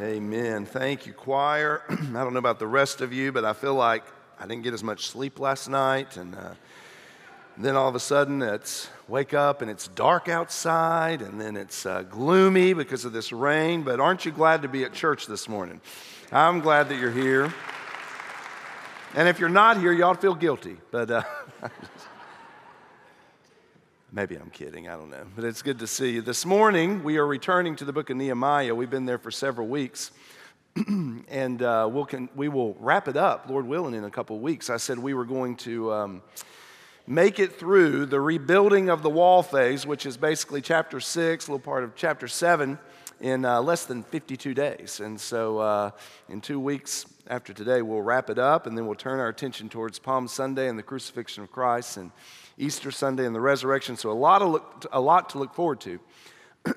Amen. 0.00 0.66
Thank 0.66 1.06
you, 1.06 1.12
choir. 1.12 1.82
I 1.88 1.94
don't 1.94 2.32
know 2.32 2.40
about 2.40 2.58
the 2.58 2.66
rest 2.66 3.00
of 3.00 3.12
you, 3.12 3.30
but 3.30 3.44
I 3.44 3.52
feel 3.52 3.76
like 3.76 4.02
I 4.40 4.46
didn't 4.46 4.64
get 4.64 4.74
as 4.74 4.82
much 4.82 5.06
sleep 5.06 5.38
last 5.38 5.68
night. 5.68 6.16
And 6.16 6.34
uh, 6.34 6.54
then 7.56 7.76
all 7.76 7.90
of 7.90 7.94
a 7.94 8.00
sudden, 8.00 8.42
it's 8.42 8.90
wake 9.06 9.34
up 9.34 9.62
and 9.62 9.70
it's 9.70 9.86
dark 9.86 10.28
outside, 10.28 11.22
and 11.22 11.40
then 11.40 11.56
it's 11.56 11.86
uh, 11.86 12.02
gloomy 12.02 12.72
because 12.72 13.04
of 13.04 13.12
this 13.12 13.30
rain. 13.30 13.84
But 13.84 14.00
aren't 14.00 14.24
you 14.24 14.32
glad 14.32 14.62
to 14.62 14.68
be 14.68 14.82
at 14.82 14.94
church 14.94 15.28
this 15.28 15.48
morning? 15.48 15.80
I'm 16.32 16.58
glad 16.58 16.88
that 16.88 16.98
you're 16.98 17.12
here. 17.12 17.54
And 19.14 19.28
if 19.28 19.38
you're 19.38 19.48
not 19.48 19.78
here, 19.78 19.92
you 19.92 20.02
ought 20.02 20.14
to 20.14 20.20
feel 20.20 20.34
guilty. 20.34 20.76
But 20.90 21.08
uh, 21.08 21.22
Maybe 24.14 24.36
I'm 24.36 24.50
kidding, 24.50 24.86
I 24.86 24.92
don't 24.92 25.10
know. 25.10 25.26
But 25.34 25.44
it's 25.44 25.60
good 25.60 25.80
to 25.80 25.88
see 25.88 26.12
you. 26.12 26.22
This 26.22 26.46
morning, 26.46 27.02
we 27.02 27.16
are 27.16 27.26
returning 27.26 27.74
to 27.74 27.84
the 27.84 27.92
book 27.92 28.10
of 28.10 28.16
Nehemiah. 28.16 28.72
We've 28.72 28.88
been 28.88 29.06
there 29.06 29.18
for 29.18 29.32
several 29.32 29.66
weeks. 29.66 30.12
and 30.86 31.60
uh, 31.60 31.88
we'll 31.90 32.06
con- 32.06 32.28
we 32.36 32.48
will 32.48 32.74
wrap 32.78 33.08
it 33.08 33.16
up, 33.16 33.46
Lord 33.48 33.66
willing, 33.66 33.92
in 33.92 34.04
a 34.04 34.10
couple 34.10 34.36
of 34.36 34.42
weeks. 34.42 34.70
I 34.70 34.76
said 34.76 35.00
we 35.00 35.14
were 35.14 35.24
going 35.24 35.56
to 35.56 35.92
um, 35.92 36.22
make 37.08 37.40
it 37.40 37.58
through 37.58 38.06
the 38.06 38.20
rebuilding 38.20 38.88
of 38.88 39.02
the 39.02 39.10
wall 39.10 39.42
phase, 39.42 39.84
which 39.84 40.06
is 40.06 40.16
basically 40.16 40.60
chapter 40.60 41.00
six, 41.00 41.48
a 41.48 41.50
little 41.50 41.64
part 41.64 41.82
of 41.82 41.96
chapter 41.96 42.28
seven, 42.28 42.78
in 43.20 43.44
uh, 43.44 43.60
less 43.62 43.84
than 43.84 44.04
52 44.04 44.54
days. 44.54 45.00
And 45.00 45.20
so, 45.20 45.58
uh, 45.58 45.90
in 46.28 46.40
two 46.40 46.60
weeks 46.60 47.04
after 47.26 47.52
today, 47.52 47.82
we'll 47.82 48.02
wrap 48.02 48.30
it 48.30 48.38
up, 48.38 48.68
and 48.68 48.78
then 48.78 48.86
we'll 48.86 48.94
turn 48.94 49.18
our 49.18 49.28
attention 49.28 49.68
towards 49.68 49.98
Palm 49.98 50.28
Sunday 50.28 50.68
and 50.68 50.78
the 50.78 50.84
crucifixion 50.84 51.42
of 51.42 51.50
Christ. 51.50 51.96
And 51.96 52.12
Easter 52.58 52.90
Sunday 52.90 53.26
and 53.26 53.34
the 53.34 53.40
resurrection. 53.40 53.96
So, 53.96 54.10
a 54.10 54.12
lot, 54.12 54.42
of 54.42 54.50
look, 54.50 54.86
a 54.92 55.00
lot 55.00 55.30
to 55.30 55.38
look 55.38 55.54
forward 55.54 55.80
to. 55.82 56.00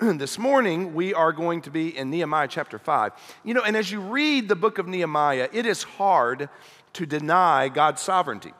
this 0.18 0.38
morning, 0.38 0.92
we 0.94 1.14
are 1.14 1.32
going 1.32 1.62
to 1.62 1.70
be 1.70 1.96
in 1.96 2.10
Nehemiah 2.10 2.48
chapter 2.48 2.78
5. 2.78 3.12
You 3.44 3.54
know, 3.54 3.62
and 3.62 3.76
as 3.76 3.90
you 3.90 4.00
read 4.00 4.48
the 4.48 4.56
book 4.56 4.78
of 4.78 4.86
Nehemiah, 4.86 5.48
it 5.52 5.64
is 5.64 5.82
hard 5.82 6.48
to 6.92 7.06
deny 7.06 7.68
God's 7.68 8.02
sovereignty. 8.02 8.52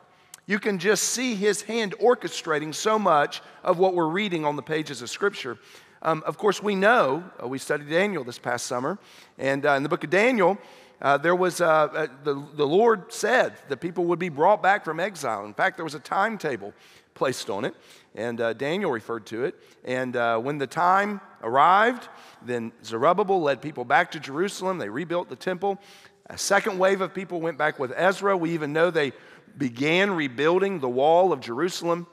You 0.47 0.57
can 0.57 0.79
just 0.79 1.03
see 1.03 1.35
his 1.35 1.61
hand 1.61 1.93
orchestrating 2.01 2.73
so 2.73 2.97
much 2.97 3.41
of 3.63 3.77
what 3.77 3.93
we're 3.93 4.07
reading 4.07 4.45
on 4.45 4.55
the 4.55 4.63
pages 4.63 5.03
of 5.03 5.09
Scripture. 5.11 5.59
Um, 6.01 6.23
of 6.25 6.37
course, 6.39 6.63
we 6.63 6.73
know, 6.73 7.23
uh, 7.43 7.47
we 7.47 7.59
studied 7.59 7.89
Daniel 7.89 8.23
this 8.23 8.39
past 8.39 8.65
summer, 8.65 8.97
and 9.37 9.65
uh, 9.65 9.73
in 9.73 9.83
the 9.83 9.89
book 9.89 10.03
of 10.03 10.09
Daniel, 10.09 10.57
uh, 11.01 11.17
there 11.17 11.35
was, 11.35 11.61
uh, 11.61 11.65
uh, 11.67 12.07
the, 12.23 12.43
the 12.55 12.65
Lord 12.65 13.13
said 13.13 13.53
that 13.67 13.77
people 13.77 14.05
would 14.05 14.19
be 14.19 14.29
brought 14.29 14.63
back 14.63 14.83
from 14.83 14.99
exile. 14.99 15.45
In 15.45 15.53
fact, 15.53 15.77
there 15.77 15.85
was 15.85 15.95
a 15.95 15.99
timetable 15.99 16.73
placed 17.19 17.49
on 17.49 17.65
it, 17.65 17.75
and 18.15 18.39
uh, 18.39 18.53
Daniel 18.53 18.89
referred 18.89 19.25
to 19.27 19.43
it. 19.43 19.55
And 19.83 20.15
uh, 20.15 20.39
when 20.39 20.57
the 20.57 20.65
time 20.65 21.19
arrived, 21.43 22.07
then 22.43 22.71
Zerubbabel 22.83 23.41
led 23.41 23.61
people 23.61 23.83
back 23.83 24.11
to 24.11 24.19
Jerusalem. 24.19 24.77
They 24.77 24.89
rebuilt 24.89 25.29
the 25.29 25.35
temple. 25.35 25.79
A 26.27 26.37
second 26.37 26.79
wave 26.79 27.01
of 27.01 27.13
people 27.13 27.41
went 27.41 27.57
back 27.57 27.77
with 27.77 27.91
Ezra. 27.95 28.37
We 28.37 28.51
even 28.51 28.71
know 28.71 28.89
they 28.89 29.11
began 29.57 30.11
rebuilding 30.11 30.79
the 30.79 30.89
wall 30.89 31.33
of 31.33 31.41
Jerusalem. 31.41 32.07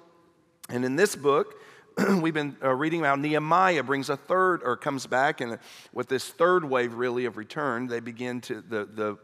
And 0.68 0.84
in 0.84 0.96
this 0.96 1.14
book, 1.14 1.54
we've 2.20 2.34
been 2.34 2.56
uh, 2.62 2.74
reading 2.74 3.00
about 3.00 3.20
Nehemiah 3.20 3.84
brings 3.84 4.10
a 4.10 4.16
third, 4.16 4.62
or 4.64 4.76
comes 4.76 5.06
back, 5.06 5.40
and 5.40 5.58
with 5.92 6.08
this 6.08 6.28
third 6.28 6.64
wave 6.64 6.94
really 6.94 7.26
of 7.26 7.36
return, 7.36 7.86
they 7.86 8.00
begin 8.00 8.40
to 8.42 8.60
the, 8.60 8.84
the 8.86 9.18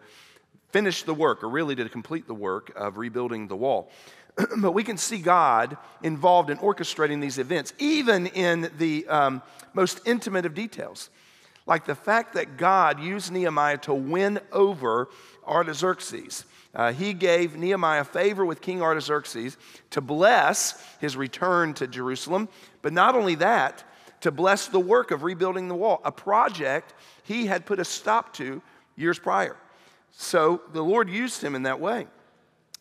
finish 0.71 1.03
the 1.03 1.13
work, 1.13 1.43
or 1.43 1.49
really 1.49 1.75
to 1.75 1.89
complete 1.89 2.27
the 2.29 2.35
work 2.35 2.73
of 2.77 2.97
rebuilding 2.97 3.49
the 3.49 3.57
wall. 3.57 3.91
but 4.59 4.73
we 4.73 4.85
can 4.85 4.97
see 4.97 5.19
God 5.19 5.77
involved 6.03 6.51
in 6.51 6.59
orchestrating 6.59 7.21
these 7.21 7.39
events, 7.39 7.73
even 7.79 8.27
in 8.29 8.71
the 8.79 9.07
um, 9.09 9.43
most 9.75 10.01
intimate 10.07 10.47
of 10.47 10.55
details. 10.55 11.11
Like 11.67 11.85
the 11.85 11.95
fact 11.95 12.35
that 12.35 12.57
God 12.57 13.01
used 13.01 13.31
Nehemiah 13.31 13.79
to 13.79 13.95
win 13.95 14.41
over 14.51 15.09
Artaxerxes. 15.47 16.45
Uh, 16.75 16.93
he 16.93 17.13
gave 17.13 17.57
Nehemiah 17.57 18.05
favor 18.05 18.45
with 18.45 18.61
King 18.61 18.83
Artaxerxes 18.83 19.57
to 19.91 20.01
bless 20.01 20.83
his 21.01 21.17
return 21.17 21.75
to 21.75 21.87
Jerusalem, 21.87 22.49
but 22.81 22.93
not 22.93 23.15
only 23.15 23.35
that, 23.37 23.85
to 24.23 24.31
bless 24.31 24.69
the 24.69 24.81
work 24.81 25.11
of 25.11 25.23
rebuilding 25.23 25.69
the 25.69 25.75
wall, 25.75 26.01
a 26.05 26.13
project 26.13 26.95
he 27.25 27.47
had 27.47 27.67
put 27.67 27.79
a 27.79 27.85
stop 27.85 28.33
to 28.35 28.63
years 28.97 29.19
prior. 29.19 29.57
So 30.13 30.63
the 30.73 30.83
Lord 30.83 31.11
used 31.11 31.43
him 31.43 31.55
in 31.55 31.65
that 31.65 31.81
way. 31.81 32.07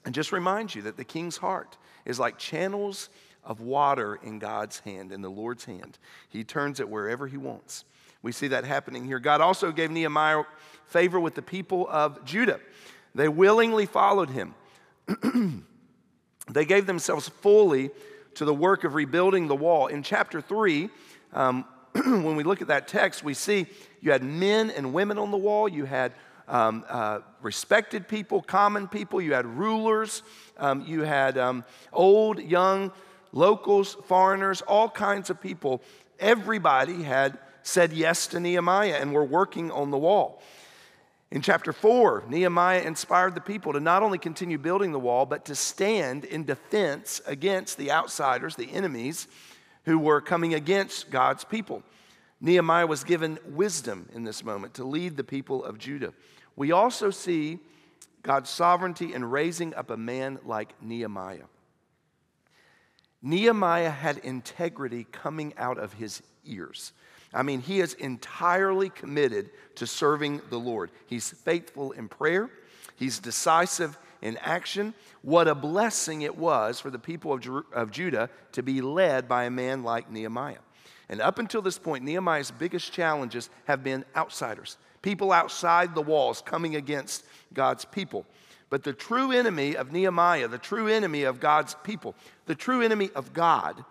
And 0.06 0.16
just 0.16 0.32
remind 0.32 0.74
you 0.74 0.82
that 0.84 0.98
the 0.98 1.04
king's 1.04 1.38
heart 1.38 1.78
is 2.06 2.20
like 2.20 2.38
channels 2.38 3.10
of 3.44 3.62
water 3.62 4.20
in 4.24 4.40
God's 4.40 4.80
hand, 4.80 5.12
in 5.12 5.22
the 5.22 5.30
Lord's 5.30 5.66
hand. 5.66 5.98
He 6.30 6.44
turns 6.44 6.80
it 6.80 6.90
wherever 6.90 7.28
he 7.28 7.38
wants. 7.38 7.86
We 8.22 8.32
see 8.32 8.48
that 8.50 8.66
happening 8.66 9.06
here. 9.06 9.20
God 9.20 9.42
also 9.42 9.72
gave 9.72 9.90
Nehemiah 9.90 10.44
favor 10.86 11.20
with 11.20 11.36
the 11.36 11.42
people 11.42 11.88
of 11.90 12.24
Judah. 12.24 12.60
They 13.16 13.28
willingly 13.28 13.86
followed 13.86 14.30
him. 14.30 14.54
they 16.52 16.66
gave 16.66 16.86
themselves 16.86 17.30
fully 17.30 17.90
to 18.36 18.46
the 18.46 18.54
work 18.54 18.84
of 18.84 18.96
rebuilding 18.96 19.48
the 19.48 19.56
wall. 19.56 19.88
In 19.88 20.04
chapter 20.04 20.40
3, 20.40 20.90
um, 21.34 21.66
when 21.94 22.36
we 22.36 22.44
look 22.44 22.62
at 22.62 22.68
that 22.68 22.88
text, 22.88 23.24
we 23.24 23.34
see 23.34 23.66
you 24.02 24.12
had 24.12 24.24
men 24.24 24.70
and 24.70 24.94
women 24.94 25.18
on 25.18 25.32
the 25.32 25.38
wall, 25.38 25.68
you 25.68 25.86
had 25.86 26.14
um, 26.48 26.86
uh, 26.90 27.20
respected 27.42 28.08
people, 28.08 28.42
common 28.42 28.88
people, 28.88 29.22
you 29.22 29.34
had 29.34 29.46
rulers, 29.46 30.24
um, 30.58 30.84
you 30.86 31.02
had 31.02 31.38
um, 31.38 31.64
old, 31.94 32.40
young, 32.40 32.92
locals, 33.32 33.96
foreigners, 34.06 34.62
all 34.62 34.90
kinds 34.90 35.30
of 35.30 35.42
people. 35.42 35.82
Everybody 36.20 37.04
had 37.04 37.38
said 37.64 37.94
yes 37.94 38.28
to 38.28 38.40
Nehemiah 38.40 38.98
and 39.00 39.14
were 39.14 39.24
working 39.24 39.72
on 39.72 39.92
the 39.92 39.98
wall. 39.98 40.42
In 41.32 41.42
chapter 41.42 41.72
4, 41.72 42.26
Nehemiah 42.28 42.82
inspired 42.82 43.36
the 43.36 43.42
people 43.42 43.72
to 43.74 43.80
not 43.80 44.04
only 44.04 44.18
continue 44.18 44.58
building 44.58 44.92
the 44.92 45.00
wall, 45.00 45.26
but 45.26 45.46
to 45.46 45.56
stand 45.56 46.26
in 46.26 46.44
defense 46.44 47.22
against 47.26 47.78
the 47.78 47.92
outsiders, 47.92 48.58
the 48.58 48.72
enemies 48.72 49.28
who 49.86 49.98
were 49.98 50.20
coming 50.20 50.54
against 50.54 51.10
God's 51.10 51.46
people. 51.46 51.84
Nehemiah 52.42 52.88
was 52.88 53.04
given 53.04 53.38
wisdom 53.46 54.10
in 54.14 54.24
this 54.24 54.44
moment 54.44 54.74
to 54.74 54.84
lead 54.84 55.16
the 55.16 55.24
people 55.24 55.64
of 55.64 55.78
Judah. 55.78 56.14
We 56.56 56.72
also 56.72 57.12
see 57.12 57.60
God's 58.24 58.50
sovereignty 58.50 59.14
in 59.14 59.24
raising 59.24 59.76
up 59.76 59.92
a 59.92 59.98
man 59.98 60.40
like 60.44 60.74
Nehemiah. 60.82 61.46
Nehemiah 63.22 63.92
had 63.92 64.18
integrity 64.18 65.06
coming 65.12 65.54
out 65.56 65.78
of 65.78 65.94
his 65.94 66.24
ears. 66.44 66.94
I 67.34 67.44
mean, 67.44 67.62
he 67.62 67.80
is 67.80 67.94
entirely 67.94 68.90
committed 68.90 69.52
to 69.76 69.88
serving 69.88 70.42
the 70.50 70.58
Lord. 70.58 70.92
He's 71.06 71.30
faithful 71.30 71.92
in 71.92 72.10
prayer, 72.10 72.50
he's 72.96 73.20
decisive 73.20 73.98
in 74.22 74.38
action. 74.38 74.94
What 75.22 75.48
a 75.48 75.56
blessing 75.56 76.24
it 76.24 76.36
was 76.36 76.80
for 76.80 76.90
the 76.90 77.00
people 77.00 77.40
of, 77.74 77.92
Judah 77.92 78.30
to 78.52 78.64
be 78.64 78.82
led 78.82 79.28
by 79.28 79.46
a 79.46 79.52
man 79.52 79.84
like 79.84 80.12
Nehemiah. 80.12 80.58
And 81.12 81.20
up 81.22 81.40
until 81.40 81.62
this 81.62 81.78
point, 81.78 82.06
Nehemiah's 82.06 82.52
biggest 82.52 82.94
challenges 82.94 83.50
have 83.66 83.84
been 83.84 84.06
outsiders, 84.16 84.78
people 85.02 85.34
outside 85.34 85.94
the 85.94 86.02
walls 86.02 86.42
coming 86.42 86.78
against 86.78 87.26
God's 87.54 87.84
people. 87.84 88.26
But 88.70 88.84
the 88.84 88.94
true 88.94 89.34
enemy 89.34 89.76
of 89.76 89.92
Nehemiah, 89.92 90.48
the 90.48 90.58
true 90.58 90.88
enemy 90.88 91.24
of 91.24 91.42
God's 91.42 91.76
people, 91.84 92.16
the 92.46 92.56
true 92.56 92.82
enemy 92.82 93.10
of 93.14 93.34
God, 93.34 93.84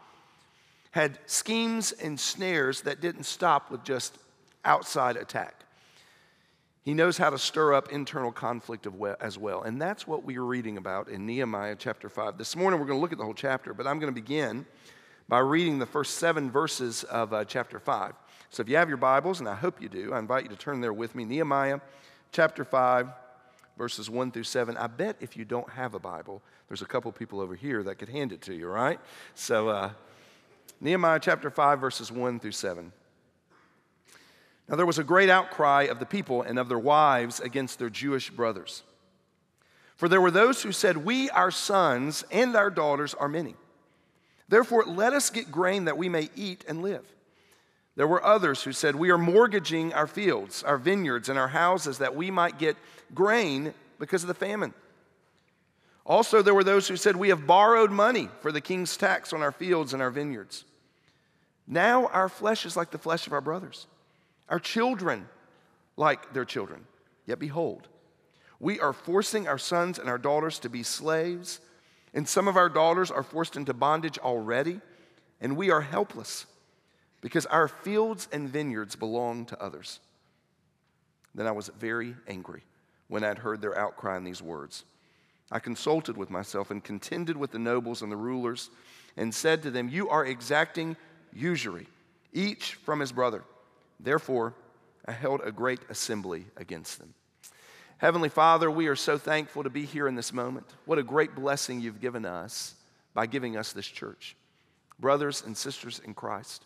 had 0.92 1.18
schemes 1.26 1.92
and 1.92 2.18
snares 2.18 2.80
that 2.82 3.02
didn't 3.02 3.24
stop 3.24 3.70
with 3.70 3.84
just 3.84 4.16
outside 4.64 5.16
attack. 5.16 5.54
He 6.82 6.94
knows 6.94 7.18
how 7.18 7.28
to 7.28 7.38
stir 7.38 7.74
up 7.74 7.92
internal 7.92 8.32
conflict 8.32 8.86
as 9.20 9.36
well. 9.36 9.62
And 9.62 9.80
that's 9.80 10.06
what 10.06 10.24
we 10.24 10.38
are 10.38 10.44
reading 10.44 10.78
about 10.78 11.08
in 11.08 11.26
Nehemiah 11.26 11.76
chapter 11.78 12.08
5. 12.08 12.38
This 12.38 12.56
morning 12.56 12.80
we're 12.80 12.86
going 12.86 12.96
to 12.96 13.02
look 13.02 13.12
at 13.12 13.18
the 13.18 13.24
whole 13.24 13.34
chapter, 13.34 13.74
but 13.74 13.86
I'm 13.86 13.98
going 13.98 14.12
to 14.12 14.18
begin 14.18 14.64
by 15.30 15.38
reading 15.38 15.78
the 15.78 15.86
first 15.86 16.16
seven 16.16 16.50
verses 16.50 17.04
of 17.04 17.32
uh, 17.32 17.44
chapter 17.44 17.78
5. 17.78 18.14
So 18.50 18.62
if 18.62 18.68
you 18.68 18.74
have 18.74 18.88
your 18.88 18.98
Bibles, 18.98 19.38
and 19.38 19.48
I 19.48 19.54
hope 19.54 19.80
you 19.80 19.88
do, 19.88 20.12
I 20.12 20.18
invite 20.18 20.42
you 20.42 20.48
to 20.48 20.56
turn 20.56 20.80
there 20.80 20.92
with 20.92 21.14
me. 21.14 21.24
Nehemiah 21.24 21.78
chapter 22.32 22.64
5, 22.64 23.06
verses 23.78 24.10
1 24.10 24.32
through 24.32 24.42
7. 24.42 24.76
I 24.76 24.88
bet 24.88 25.14
if 25.20 25.36
you 25.36 25.44
don't 25.44 25.70
have 25.70 25.94
a 25.94 26.00
Bible, 26.00 26.42
there's 26.66 26.82
a 26.82 26.86
couple 26.86 27.12
people 27.12 27.40
over 27.40 27.54
here 27.54 27.84
that 27.84 27.94
could 28.00 28.08
hand 28.08 28.32
it 28.32 28.42
to 28.42 28.54
you, 28.54 28.66
right? 28.66 28.98
So, 29.36 29.68
uh, 29.68 29.90
Nehemiah 30.80 31.20
chapter 31.22 31.48
5, 31.48 31.78
verses 31.78 32.10
1 32.10 32.40
through 32.40 32.50
7. 32.50 32.90
Now 34.68 34.74
there 34.74 34.84
was 34.84 34.98
a 34.98 35.04
great 35.04 35.30
outcry 35.30 35.84
of 35.84 36.00
the 36.00 36.06
people 36.06 36.42
and 36.42 36.58
of 36.58 36.68
their 36.68 36.76
wives 36.76 37.38
against 37.38 37.78
their 37.78 37.88
Jewish 37.88 38.30
brothers. 38.30 38.82
For 39.94 40.08
there 40.08 40.20
were 40.20 40.32
those 40.32 40.64
who 40.64 40.72
said, 40.72 40.96
We, 40.96 41.30
our 41.30 41.52
sons, 41.52 42.24
and 42.32 42.56
our 42.56 42.70
daughters 42.70 43.14
are 43.14 43.28
many. 43.28 43.54
Therefore, 44.50 44.84
let 44.84 45.12
us 45.12 45.30
get 45.30 45.52
grain 45.52 45.84
that 45.84 45.96
we 45.96 46.08
may 46.08 46.28
eat 46.34 46.64
and 46.68 46.82
live. 46.82 47.04
There 47.94 48.08
were 48.08 48.22
others 48.22 48.64
who 48.64 48.72
said, 48.72 48.96
We 48.96 49.10
are 49.10 49.18
mortgaging 49.18 49.92
our 49.94 50.08
fields, 50.08 50.64
our 50.64 50.76
vineyards, 50.76 51.28
and 51.28 51.38
our 51.38 51.48
houses 51.48 51.98
that 51.98 52.16
we 52.16 52.32
might 52.32 52.58
get 52.58 52.76
grain 53.14 53.72
because 54.00 54.24
of 54.24 54.28
the 54.28 54.34
famine. 54.34 54.74
Also, 56.04 56.42
there 56.42 56.54
were 56.54 56.64
those 56.64 56.88
who 56.88 56.96
said, 56.96 57.14
We 57.14 57.28
have 57.28 57.46
borrowed 57.46 57.92
money 57.92 58.28
for 58.40 58.50
the 58.50 58.60
king's 58.60 58.96
tax 58.96 59.32
on 59.32 59.40
our 59.40 59.52
fields 59.52 59.92
and 59.92 60.02
our 60.02 60.10
vineyards. 60.10 60.64
Now 61.68 62.08
our 62.08 62.28
flesh 62.28 62.66
is 62.66 62.76
like 62.76 62.90
the 62.90 62.98
flesh 62.98 63.28
of 63.28 63.32
our 63.32 63.40
brothers, 63.40 63.86
our 64.48 64.58
children 64.58 65.28
like 65.96 66.32
their 66.32 66.44
children. 66.44 66.86
Yet 67.24 67.38
behold, 67.38 67.86
we 68.58 68.80
are 68.80 68.92
forcing 68.92 69.46
our 69.46 69.58
sons 69.58 70.00
and 70.00 70.08
our 70.08 70.18
daughters 70.18 70.58
to 70.60 70.68
be 70.68 70.82
slaves, 70.82 71.60
and 72.14 72.28
some 72.28 72.48
of 72.48 72.56
our 72.56 72.68
daughters 72.68 73.10
are 73.10 73.22
forced 73.22 73.56
into 73.56 73.72
bondage 73.72 74.18
already, 74.18 74.80
and 75.40 75.56
we 75.56 75.70
are 75.70 75.80
helpless 75.80 76.46
because 77.20 77.46
our 77.46 77.68
fields 77.68 78.28
and 78.32 78.48
vineyards 78.48 78.96
belong 78.96 79.46
to 79.46 79.62
others. 79.62 80.00
Then 81.34 81.46
I 81.46 81.52
was 81.52 81.68
very 81.78 82.16
angry 82.26 82.62
when 83.08 83.24
I'd 83.24 83.38
heard 83.38 83.60
their 83.60 83.78
outcry 83.78 84.16
in 84.16 84.24
these 84.24 84.42
words. 84.42 84.84
I 85.52 85.58
consulted 85.58 86.16
with 86.16 86.30
myself 86.30 86.70
and 86.70 86.82
contended 86.82 87.36
with 87.36 87.50
the 87.50 87.58
nobles 87.58 88.02
and 88.02 88.10
the 88.10 88.16
rulers 88.16 88.70
and 89.16 89.34
said 89.34 89.62
to 89.62 89.70
them, 89.70 89.88
You 89.88 90.08
are 90.08 90.24
exacting 90.24 90.96
usury, 91.32 91.86
each 92.32 92.74
from 92.74 93.00
his 93.00 93.12
brother. 93.12 93.44
Therefore, 93.98 94.54
I 95.06 95.12
held 95.12 95.40
a 95.44 95.52
great 95.52 95.80
assembly 95.88 96.46
against 96.56 96.98
them. 96.98 97.14
Heavenly 98.00 98.30
Father, 98.30 98.70
we 98.70 98.86
are 98.86 98.96
so 98.96 99.18
thankful 99.18 99.62
to 99.62 99.68
be 99.68 99.84
here 99.84 100.08
in 100.08 100.14
this 100.14 100.32
moment. 100.32 100.66
What 100.86 100.96
a 100.96 101.02
great 101.02 101.34
blessing 101.34 101.82
you've 101.82 102.00
given 102.00 102.24
us 102.24 102.74
by 103.12 103.26
giving 103.26 103.58
us 103.58 103.74
this 103.74 103.86
church. 103.86 104.36
Brothers 104.98 105.42
and 105.44 105.54
sisters 105.54 106.00
in 106.02 106.14
Christ, 106.14 106.64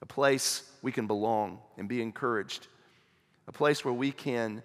a 0.00 0.06
place 0.06 0.62
we 0.82 0.92
can 0.92 1.08
belong 1.08 1.58
and 1.76 1.88
be 1.88 2.00
encouraged, 2.00 2.68
a 3.48 3.52
place 3.52 3.84
where 3.84 3.92
we 3.92 4.12
can 4.12 4.62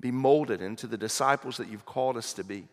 be 0.00 0.10
molded 0.10 0.62
into 0.62 0.88
the 0.88 0.96
disciples 0.98 1.58
that 1.58 1.68
you've 1.68 1.86
called 1.86 2.16
us 2.16 2.32
to 2.32 2.42
be. 2.42 2.66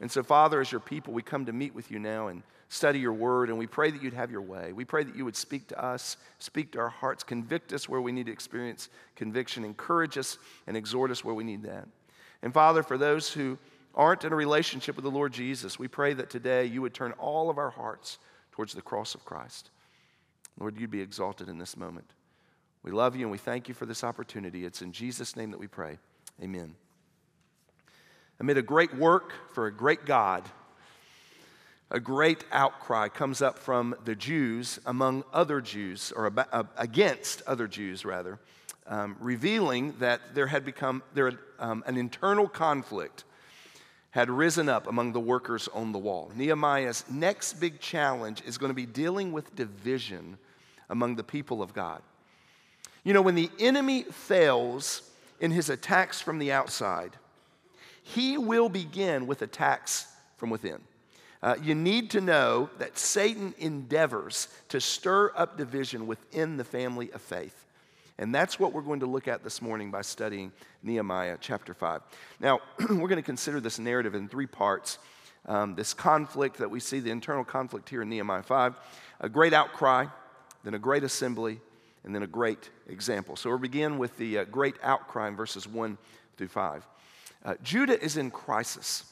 And 0.00 0.08
so, 0.08 0.22
Father, 0.22 0.60
as 0.60 0.70
your 0.70 0.80
people, 0.80 1.12
we 1.12 1.22
come 1.22 1.46
to 1.46 1.52
meet 1.52 1.74
with 1.74 1.90
you 1.90 1.98
now 1.98 2.28
and 2.28 2.44
study 2.68 3.00
your 3.00 3.14
word, 3.14 3.48
and 3.48 3.58
we 3.58 3.66
pray 3.66 3.90
that 3.90 4.00
you'd 4.00 4.14
have 4.14 4.30
your 4.30 4.42
way. 4.42 4.72
We 4.72 4.84
pray 4.84 5.02
that 5.02 5.16
you 5.16 5.24
would 5.24 5.34
speak 5.34 5.66
to 5.68 5.84
us, 5.84 6.16
speak 6.38 6.70
to 6.72 6.78
our 6.78 6.88
hearts, 6.88 7.24
convict 7.24 7.72
us 7.72 7.88
where 7.88 8.00
we 8.00 8.12
need 8.12 8.26
to 8.26 8.32
experience 8.32 8.90
conviction, 9.16 9.64
encourage 9.64 10.16
us, 10.16 10.38
and 10.68 10.76
exhort 10.76 11.10
us 11.10 11.24
where 11.24 11.34
we 11.34 11.42
need 11.42 11.64
that. 11.64 11.88
And 12.42 12.52
Father, 12.52 12.82
for 12.82 12.98
those 12.98 13.32
who 13.32 13.58
aren't 13.94 14.24
in 14.24 14.32
a 14.32 14.36
relationship 14.36 14.96
with 14.96 15.04
the 15.04 15.10
Lord 15.10 15.32
Jesus, 15.32 15.78
we 15.78 15.88
pray 15.88 16.12
that 16.14 16.30
today 16.30 16.64
you 16.64 16.82
would 16.82 16.94
turn 16.94 17.12
all 17.12 17.50
of 17.50 17.58
our 17.58 17.70
hearts 17.70 18.18
towards 18.52 18.72
the 18.72 18.82
cross 18.82 19.14
of 19.14 19.24
Christ. 19.24 19.70
Lord, 20.58 20.78
you'd 20.78 20.90
be 20.90 21.00
exalted 21.00 21.48
in 21.48 21.58
this 21.58 21.76
moment. 21.76 22.10
We 22.82 22.90
love 22.90 23.14
you 23.14 23.22
and 23.22 23.30
we 23.30 23.38
thank 23.38 23.68
you 23.68 23.74
for 23.74 23.86
this 23.86 24.02
opportunity. 24.02 24.64
It's 24.64 24.82
in 24.82 24.92
Jesus' 24.92 25.36
name 25.36 25.50
that 25.52 25.60
we 25.60 25.68
pray. 25.68 25.98
Amen. 26.42 26.74
Amid 28.40 28.58
a 28.58 28.62
great 28.62 28.94
work 28.96 29.32
for 29.52 29.66
a 29.66 29.72
great 29.72 30.04
God, 30.04 30.42
a 31.90 32.00
great 32.00 32.44
outcry 32.50 33.08
comes 33.08 33.40
up 33.40 33.58
from 33.58 33.94
the 34.04 34.16
Jews 34.16 34.80
among 34.84 35.24
other 35.32 35.60
Jews, 35.60 36.12
or 36.16 36.32
uh, 36.36 36.64
against 36.76 37.42
other 37.46 37.68
Jews, 37.68 38.04
rather, 38.04 38.40
um, 38.86 39.16
revealing 39.20 39.94
that 40.00 40.34
there 40.34 40.46
had 40.46 40.64
become 40.64 41.02
there 41.14 41.26
had, 41.26 41.38
um, 41.62 41.82
an 41.86 41.96
internal 41.96 42.48
conflict 42.48 43.24
had 44.10 44.28
risen 44.28 44.68
up 44.68 44.86
among 44.86 45.12
the 45.12 45.20
workers 45.20 45.68
on 45.68 45.92
the 45.92 45.98
wall. 45.98 46.30
Nehemiah's 46.34 47.04
next 47.10 47.54
big 47.54 47.80
challenge 47.80 48.42
is 48.44 48.58
going 48.58 48.68
to 48.68 48.74
be 48.74 48.84
dealing 48.84 49.32
with 49.32 49.56
division 49.56 50.36
among 50.90 51.16
the 51.16 51.24
people 51.24 51.62
of 51.62 51.72
God. 51.72 52.02
You 53.04 53.14
know, 53.14 53.22
when 53.22 53.34
the 53.34 53.50
enemy 53.58 54.02
fails 54.02 55.02
in 55.40 55.50
his 55.50 55.70
attacks 55.70 56.20
from 56.20 56.38
the 56.38 56.52
outside, 56.52 57.12
he 58.02 58.36
will 58.36 58.68
begin 58.68 59.26
with 59.26 59.40
attacks 59.40 60.06
from 60.36 60.50
within. 60.50 60.80
Uh, 61.42 61.56
you 61.60 61.74
need 61.74 62.10
to 62.10 62.20
know 62.20 62.68
that 62.78 62.98
Satan 62.98 63.54
endeavors 63.58 64.48
to 64.68 64.80
stir 64.80 65.32
up 65.34 65.56
division 65.56 66.06
within 66.06 66.56
the 66.56 66.64
family 66.64 67.10
of 67.12 67.22
faith. 67.22 67.61
And 68.22 68.32
that's 68.32 68.56
what 68.56 68.72
we're 68.72 68.82
going 68.82 69.00
to 69.00 69.06
look 69.06 69.26
at 69.26 69.42
this 69.42 69.60
morning 69.60 69.90
by 69.90 70.02
studying 70.02 70.52
Nehemiah 70.84 71.38
chapter 71.40 71.74
5. 71.74 72.02
Now, 72.38 72.60
we're 72.78 73.08
going 73.08 73.16
to 73.16 73.22
consider 73.22 73.58
this 73.58 73.80
narrative 73.80 74.14
in 74.14 74.28
three 74.28 74.46
parts. 74.46 74.98
Um, 75.46 75.74
this 75.74 75.92
conflict 75.92 76.58
that 76.58 76.70
we 76.70 76.78
see, 76.78 77.00
the 77.00 77.10
internal 77.10 77.42
conflict 77.42 77.88
here 77.88 78.00
in 78.00 78.08
Nehemiah 78.08 78.44
5, 78.44 78.76
a 79.22 79.28
great 79.28 79.52
outcry, 79.52 80.06
then 80.62 80.74
a 80.74 80.78
great 80.78 81.02
assembly, 81.02 81.60
and 82.04 82.14
then 82.14 82.22
a 82.22 82.28
great 82.28 82.70
example. 82.86 83.34
So 83.34 83.50
we'll 83.50 83.58
begin 83.58 83.98
with 83.98 84.16
the 84.18 84.38
uh, 84.38 84.44
great 84.44 84.76
outcry 84.84 85.26
in 85.26 85.34
verses 85.34 85.66
1 85.66 85.98
through 86.36 86.46
5. 86.46 86.86
Uh, 87.44 87.54
Judah 87.64 88.00
is 88.00 88.16
in 88.16 88.30
crisis. 88.30 89.02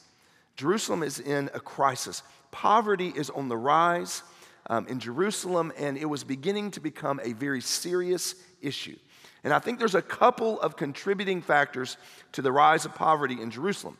Jerusalem 0.55 1.03
is 1.03 1.19
in 1.19 1.49
a 1.53 1.59
crisis. 1.59 2.23
Poverty 2.51 3.09
is 3.13 3.29
on 3.29 3.49
the 3.49 3.57
rise 3.57 4.23
um, 4.67 4.87
in 4.87 5.01
Jerusalem, 5.01 5.73
and 5.77 5.97
it 5.97 6.05
was 6.05 6.23
beginning 6.23 6.71
to 6.71 6.79
become 6.79 7.19
a 7.21 7.33
very 7.33 7.59
serious 7.59 8.35
issue. 8.61 8.97
And 9.43 9.53
I 9.53 9.59
think 9.59 9.79
there's 9.79 9.95
a 9.95 10.01
couple 10.01 10.59
of 10.61 10.75
contributing 10.75 11.41
factors 11.41 11.97
to 12.33 12.41
the 12.41 12.51
rise 12.51 12.85
of 12.85 12.93
poverty 12.93 13.41
in 13.41 13.49
Jerusalem. 13.49 13.97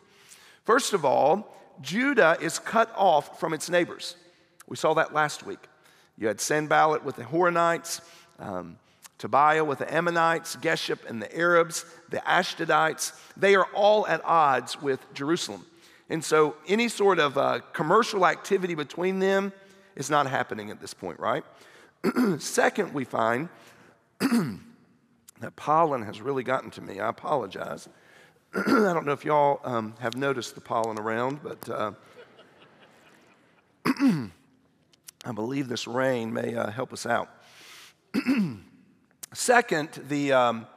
First 0.64 0.94
of 0.94 1.04
all, 1.04 1.56
Judah 1.82 2.38
is 2.40 2.60
cut 2.60 2.94
off 2.96 3.40
from 3.40 3.54
its 3.54 3.70
neighbors. 3.70 4.16
We 4.68 4.78
saw 4.78 4.94
that 4.96 5.14
last 5.14 5.46
week. 5.46 5.60
You 6.18 6.28
had 6.28 6.40
Sanballat 6.40 7.04
with 7.04 7.16
the 7.16 7.24
Horonites, 7.24 8.02
um, 8.38 8.78
Tobiah 9.18 9.64
with 9.64 9.80
the 9.80 9.94
Ammonites, 9.94 10.56
Geshem 10.58 11.04
and 11.08 11.22
the 11.22 11.36
Arabs, 11.36 11.86
the 12.10 12.18
Ashdodites. 12.18 13.14
They 13.38 13.56
are 13.56 13.68
all 13.74 14.06
at 14.08 14.24
odds 14.24 14.82
with 14.82 15.00
Jerusalem. 15.14 15.66
And 16.10 16.24
so 16.24 16.56
any 16.68 16.90
sort 16.90 17.20
of 17.20 17.38
uh, 17.38 17.60
commercial 17.74 18.26
activity 18.26 18.76
between 18.76 19.20
them 19.20 19.54
is 19.96 20.10
not 20.10 20.28
happening 20.28 20.70
at 20.70 20.82
this 20.82 20.94
point, 20.94 21.20
right? 21.20 21.44
Second, 22.40 22.94
we 22.94 23.04
find 23.04 23.50
that 25.40 25.56
pollen 25.56 26.04
has 26.04 26.22
really 26.22 26.44
gotten 26.44 26.70
to 26.72 26.82
me. 26.82 27.00
I 27.00 27.10
apologize. 27.10 27.90
I 28.54 28.62
don't 28.94 29.06
know 29.06 29.14
if 29.14 29.26
y'all 29.26 29.60
um, 29.64 29.96
have 30.00 30.16
noticed 30.16 30.56
the 30.56 30.62
pollen 30.62 31.00
around, 31.00 31.40
but 31.42 31.70
uh, 31.70 31.92
I 35.26 35.32
believe 35.34 35.68
this 35.68 35.88
rain 35.88 36.34
may 36.34 36.56
uh, 36.56 36.70
help 36.70 36.94
us 36.94 37.06
out. 37.06 37.30
Second, 39.34 39.90
the, 40.08 40.34
um, 40.34 40.68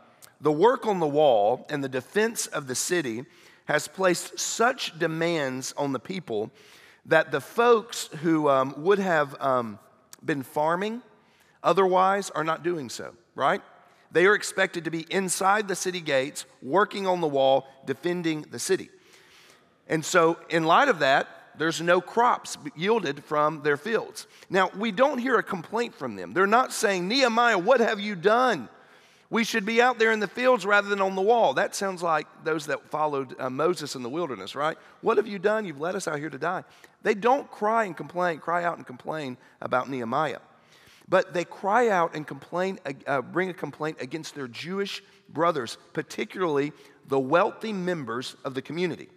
the 0.41 0.53
work 0.53 0.87
on 0.87 1.01
the 1.01 1.07
wall 1.07 1.67
and 1.69 1.83
the 1.83 1.89
defense 1.89 2.47
of 2.47 2.67
the 2.67 2.75
city 2.75 3.25
has 3.67 3.89
placed 3.89 4.39
such 4.39 4.99
demands 4.99 5.75
on 5.77 5.93
the 5.93 5.99
people 5.99 6.51
that 7.07 7.33
the 7.33 7.41
folks 7.41 8.07
who 8.23 8.49
um, 8.49 8.75
would 8.79 8.99
have 8.99 9.41
um, 9.41 9.79
been 10.25 10.43
farming 10.43 11.03
otherwise 11.63 12.31
are 12.31 12.45
not 12.45 12.63
doing 12.63 12.89
so, 12.89 13.15
right? 13.35 13.63
They 14.13 14.27
are 14.27 14.35
expected 14.35 14.85
to 14.85 14.91
be 14.91 15.07
inside 15.11 15.67
the 15.69 15.75
city 15.75 16.01
gates, 16.01 16.45
working 16.63 17.07
on 17.07 17.21
the 17.21 17.27
wall, 17.27 17.67
defending 17.85 18.43
the 18.51 18.59
city. 18.59 18.91
And 19.89 20.05
so, 20.05 20.39
in 20.49 20.65
light 20.65 20.89
of 20.89 21.01
that, 21.01 21.29
there's 21.59 21.81
no 21.81 22.01
crops 22.01 22.57
yielded 22.75 23.25
from 23.25 23.63
their 23.63 23.77
fields. 23.77 24.27
Now, 24.51 24.71
we 24.77 24.93
don't 24.93 25.19
hear 25.19 25.37
a 25.37 25.43
complaint 25.43 25.95
from 25.95 26.17
them. 26.17 26.33
They're 26.33 26.47
not 26.47 26.73
saying, 26.73 27.07
Nehemiah, 27.07 27.59
what 27.59 27.81
have 27.81 28.01
you 28.01 28.15
done? 28.15 28.69
We 29.31 29.43
should 29.43 29.65
be 29.65 29.83
out 29.83 29.99
there 29.99 30.13
in 30.13 30.21
the 30.21 30.29
fields 30.29 30.65
rather 30.65 30.89
than 30.89 31.01
on 31.01 31.17
the 31.17 31.23
wall. 31.23 31.55
That 31.55 31.75
sounds 31.75 32.03
like 32.03 32.27
those 32.45 32.67
that 32.67 32.89
followed 32.91 33.35
uh, 33.41 33.51
Moses 33.51 33.97
in 33.97 34.03
the 34.03 34.09
wilderness, 34.09 34.55
right? 34.55 34.77
What 35.01 35.17
have 35.17 35.27
you 35.27 35.39
done? 35.39 35.65
You've 35.65 35.81
led 35.81 35.97
us 35.97 36.07
out 36.07 36.19
here 36.19 36.31
to 36.31 36.39
die. 36.39 36.63
They 37.03 37.15
don't 37.15 37.51
cry 37.51 37.85
and 37.85 37.97
complain, 37.97 38.39
cry 38.39 38.65
out 38.65 38.77
and 38.77 38.87
complain 38.87 39.37
about 39.61 39.89
Nehemiah. 39.89 40.39
But 41.09 41.35
they 41.35 41.45
cry 41.45 41.89
out 41.89 42.15
and 42.15 42.27
complain, 42.27 42.79
uh, 43.07 43.21
bring 43.23 43.51
a 43.51 43.55
complaint 43.55 43.99
against 44.01 44.35
their 44.35 44.49
Jewish 44.49 45.03
brothers, 45.29 45.77
particularly 45.93 46.73
the 47.09 47.21
wealthy 47.21 47.73
members 47.73 48.37
of 48.45 48.55
the 48.55 48.63
community. 48.63 49.09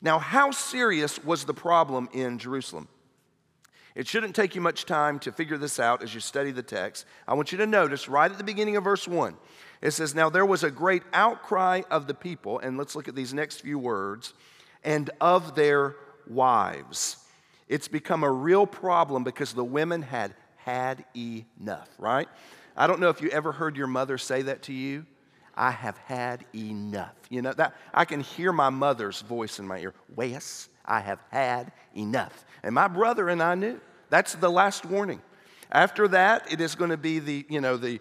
Now, 0.00 0.18
how 0.18 0.52
serious 0.52 1.22
was 1.24 1.44
the 1.44 1.54
problem 1.54 2.08
in 2.12 2.38
Jerusalem? 2.38 2.88
It 3.96 4.06
shouldn't 4.06 4.36
take 4.36 4.54
you 4.54 4.60
much 4.60 4.84
time 4.84 5.18
to 5.20 5.32
figure 5.32 5.58
this 5.58 5.80
out 5.80 6.04
as 6.04 6.14
you 6.14 6.20
study 6.20 6.52
the 6.52 6.62
text. 6.62 7.04
I 7.26 7.34
want 7.34 7.50
you 7.50 7.58
to 7.58 7.66
notice 7.66 8.08
right 8.08 8.30
at 8.30 8.38
the 8.38 8.44
beginning 8.44 8.76
of 8.76 8.84
verse 8.84 9.08
1, 9.08 9.36
it 9.82 9.90
says, 9.90 10.14
Now 10.14 10.30
there 10.30 10.46
was 10.46 10.62
a 10.62 10.70
great 10.70 11.02
outcry 11.12 11.82
of 11.90 12.06
the 12.06 12.14
people, 12.14 12.60
and 12.60 12.78
let's 12.78 12.94
look 12.94 13.08
at 13.08 13.16
these 13.16 13.34
next 13.34 13.62
few 13.62 13.76
words, 13.76 14.34
and 14.84 15.10
of 15.20 15.56
their 15.56 15.96
wives. 16.28 17.16
It's 17.66 17.88
become 17.88 18.22
a 18.22 18.30
real 18.30 18.68
problem 18.68 19.24
because 19.24 19.52
the 19.52 19.64
women 19.64 20.02
had 20.02 20.34
had 20.68 21.04
enough, 21.16 21.88
right? 21.98 22.28
I 22.76 22.86
don't 22.86 23.00
know 23.00 23.08
if 23.08 23.22
you 23.22 23.30
ever 23.30 23.52
heard 23.52 23.74
your 23.74 23.86
mother 23.86 24.18
say 24.18 24.42
that 24.42 24.62
to 24.64 24.72
you. 24.74 25.06
I 25.54 25.70
have 25.70 25.96
had 25.98 26.44
enough. 26.54 27.14
You 27.30 27.40
know, 27.40 27.54
that 27.54 27.74
I 27.94 28.04
can 28.04 28.20
hear 28.20 28.52
my 28.52 28.68
mother's 28.68 29.22
voice 29.22 29.58
in 29.58 29.66
my 29.66 29.78
ear. 29.78 29.94
Wes, 30.14 30.68
I 30.84 31.00
have 31.00 31.20
had 31.30 31.72
enough. 31.96 32.44
And 32.62 32.74
my 32.74 32.86
brother 32.86 33.30
and 33.30 33.42
I 33.42 33.54
knew. 33.54 33.80
That's 34.10 34.34
the 34.34 34.50
last 34.50 34.84
warning. 34.84 35.22
After 35.72 36.06
that, 36.08 36.52
it 36.52 36.60
is 36.60 36.74
going 36.74 36.90
to 36.90 36.98
be 36.98 37.18
the, 37.18 37.46
you 37.48 37.62
know, 37.62 37.78
the 37.78 37.98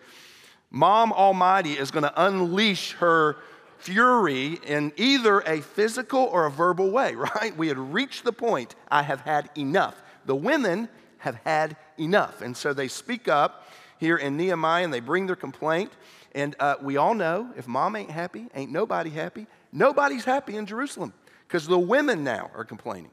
mom 0.70 1.14
almighty 1.14 1.72
is 1.72 1.90
going 1.90 2.04
to 2.04 2.22
unleash 2.22 2.94
her 2.94 3.38
fury 3.78 4.60
in 4.66 4.92
either 4.98 5.40
a 5.42 5.62
physical 5.62 6.24
or 6.24 6.46
a 6.46 6.52
verbal 6.52 6.92
way, 6.92 7.16
right? 7.36 7.56
We 7.56 7.70
had 7.70 7.78
reached 7.78 8.26
the 8.26 8.34
point, 8.34 8.76
I 8.92 9.04
have 9.04 9.22
had 9.22 9.50
enough. 9.58 10.02
The 10.26 10.36
women 10.36 10.90
have 11.28 11.40
had 11.44 11.76
enough. 12.00 12.42
And 12.42 12.56
so 12.56 12.74
they 12.74 12.88
speak 12.88 13.28
up 13.28 13.68
here 14.00 14.18
in 14.18 14.38
Nehemiah 14.38 14.84
and 14.84 14.94
they 14.94 15.00
bring 15.00 15.28
their 15.28 15.36
complaint. 15.36 15.92
And 16.34 16.56
uh, 16.60 16.76
we 16.82 16.98
all 16.98 17.14
know 17.14 17.52
if 17.58 17.68
mom 17.68 17.96
ain't 17.96 18.12
happy, 18.12 18.48
ain't 18.56 18.72
nobody 18.72 19.10
happy. 19.10 19.46
Nobody's 19.72 20.24
happy 20.24 20.56
in 20.56 20.66
Jerusalem 20.66 21.14
because 21.48 21.68
the 21.68 21.78
women 21.78 22.24
now 22.24 22.50
are 22.56 22.64
complaining. 22.64 23.12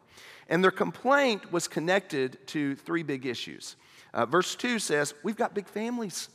And 0.48 0.62
their 0.62 0.70
complaint 0.70 1.52
was 1.52 1.66
connected 1.66 2.38
to 2.48 2.76
three 2.76 3.02
big 3.02 3.26
issues. 3.26 3.76
Uh, 4.12 4.26
verse 4.26 4.54
2 4.54 4.78
says, 4.78 5.14
We've 5.22 5.36
got 5.36 5.54
big 5.54 5.66
families. 5.66 6.28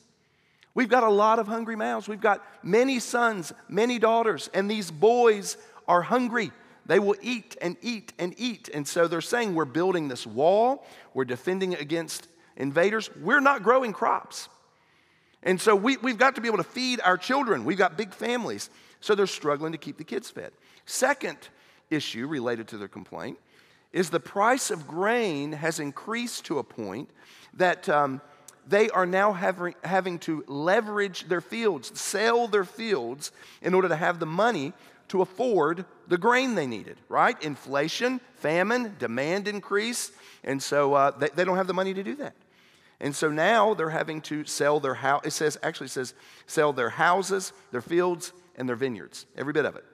We've 0.74 0.90
got 0.90 1.04
a 1.04 1.10
lot 1.10 1.40
of 1.40 1.48
hungry 1.48 1.76
mouths. 1.76 2.08
We've 2.08 2.22
got 2.22 2.44
many 2.64 3.00
sons, 3.00 3.54
many 3.68 4.00
daughters, 4.00 4.50
and 4.54 4.70
these 4.70 4.92
boys 4.92 5.58
are 5.88 6.02
hungry. 6.02 6.52
They 6.90 6.98
will 6.98 7.16
eat 7.22 7.56
and 7.62 7.78
eat 7.84 8.14
and 8.18 8.34
eat. 8.40 8.68
And 8.74 8.88
so 8.88 9.08
they're 9.08 9.22
saying, 9.22 9.54
We're 9.54 9.66
building 9.66 10.08
this 10.08 10.26
wall, 10.26 10.84
we're 11.14 11.24
defending 11.24 11.76
against 11.76 12.28
invaders, 12.58 13.12
we're 13.22 13.42
not 13.42 13.62
growing 13.62 13.94
crops. 13.94 14.50
And 15.44 15.62
so 15.62 15.76
we, 15.76 15.98
we've 15.98 16.18
got 16.18 16.34
to 16.36 16.42
be 16.42 16.48
able 16.48 16.58
to 16.58 16.64
feed 16.64 17.00
our 17.02 17.16
children. 17.16 17.64
We've 17.64 17.78
got 17.78 17.96
big 17.96 18.12
families. 18.12 18.72
So 19.02 19.14
they're 19.14 19.28
struggling 19.28 19.72
to 19.74 19.78
keep 19.78 20.00
the 20.00 20.04
kids 20.04 20.32
fed. 20.32 20.52
Second 20.88 21.38
issue 21.92 22.26
related 22.26 22.68
to 22.70 22.78
their 22.80 22.88
complaint 22.88 23.38
is 23.94 24.10
the 24.10 24.20
price 24.20 24.72
of 24.72 24.88
grain 24.88 25.52
has 25.52 25.80
increased 25.80 26.46
to 26.46 26.58
a 26.58 26.64
point 26.64 27.12
that 27.54 27.88
um, 27.88 28.20
they 28.68 28.90
are 28.90 29.06
now 29.06 29.32
having, 29.32 29.76
having 29.84 30.18
to 30.20 30.44
leverage 30.48 31.28
their 31.28 31.40
fields, 31.40 32.00
sell 32.00 32.48
their 32.48 32.66
fields 32.66 33.32
in 33.62 33.76
order 33.76 33.90
to 33.90 33.96
have 33.96 34.20
the 34.20 34.26
money 34.26 34.74
to 35.10 35.22
afford 35.22 35.86
the 36.08 36.18
grain 36.18 36.56
they 36.56 36.68
needed, 36.68 36.98
right? 37.10 37.42
Inflation, 37.44 38.20
famine, 38.36 38.96
demand 38.98 39.48
increase, 39.48 40.12
and 40.44 40.62
so 40.62 40.94
uh, 40.94 41.12
they, 41.12 41.30
they 41.30 41.44
don't 41.46 41.58
have 41.58 41.68
the 41.68 41.74
money 41.74 41.94
to 41.94 42.04
do 42.04 42.16
that. 42.16 42.36
And 43.00 43.16
so 43.16 43.30
now 43.30 43.74
they're 43.74 43.90
having 43.90 44.22
to 44.24 44.46
sell 44.46 44.80
their 44.80 44.96
house. 44.96 45.22
It 45.26 45.32
says, 45.32 45.58
actually 45.64 45.88
says, 45.88 46.14
sell 46.48 46.74
their 46.74 46.90
houses, 46.90 47.54
their 47.72 47.82
fields, 47.82 48.34
and 48.56 48.68
their 48.68 48.76
vineyards, 48.76 49.26
every 49.38 49.54
bit 49.54 49.66
of 49.66 49.76
it. 49.76 49.86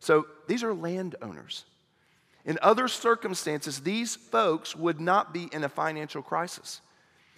So 0.00 0.26
these 0.46 0.62
are 0.62 0.74
landowners. 0.74 1.64
In 2.44 2.58
other 2.62 2.86
circumstances, 2.86 3.80
these 3.80 4.14
folks 4.14 4.76
would 4.76 5.00
not 5.00 5.34
be 5.34 5.48
in 5.52 5.64
a 5.64 5.68
financial 5.68 6.22
crisis. 6.22 6.80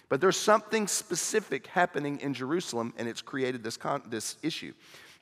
But 0.07 0.21
there's 0.21 0.37
something 0.37 0.87
specific 0.87 1.67
happening 1.67 2.19
in 2.19 2.33
Jerusalem, 2.33 2.93
and 2.97 3.07
it's 3.07 3.21
created 3.21 3.63
this, 3.63 3.77
con- 3.77 4.03
this 4.07 4.37
issue. 4.43 4.73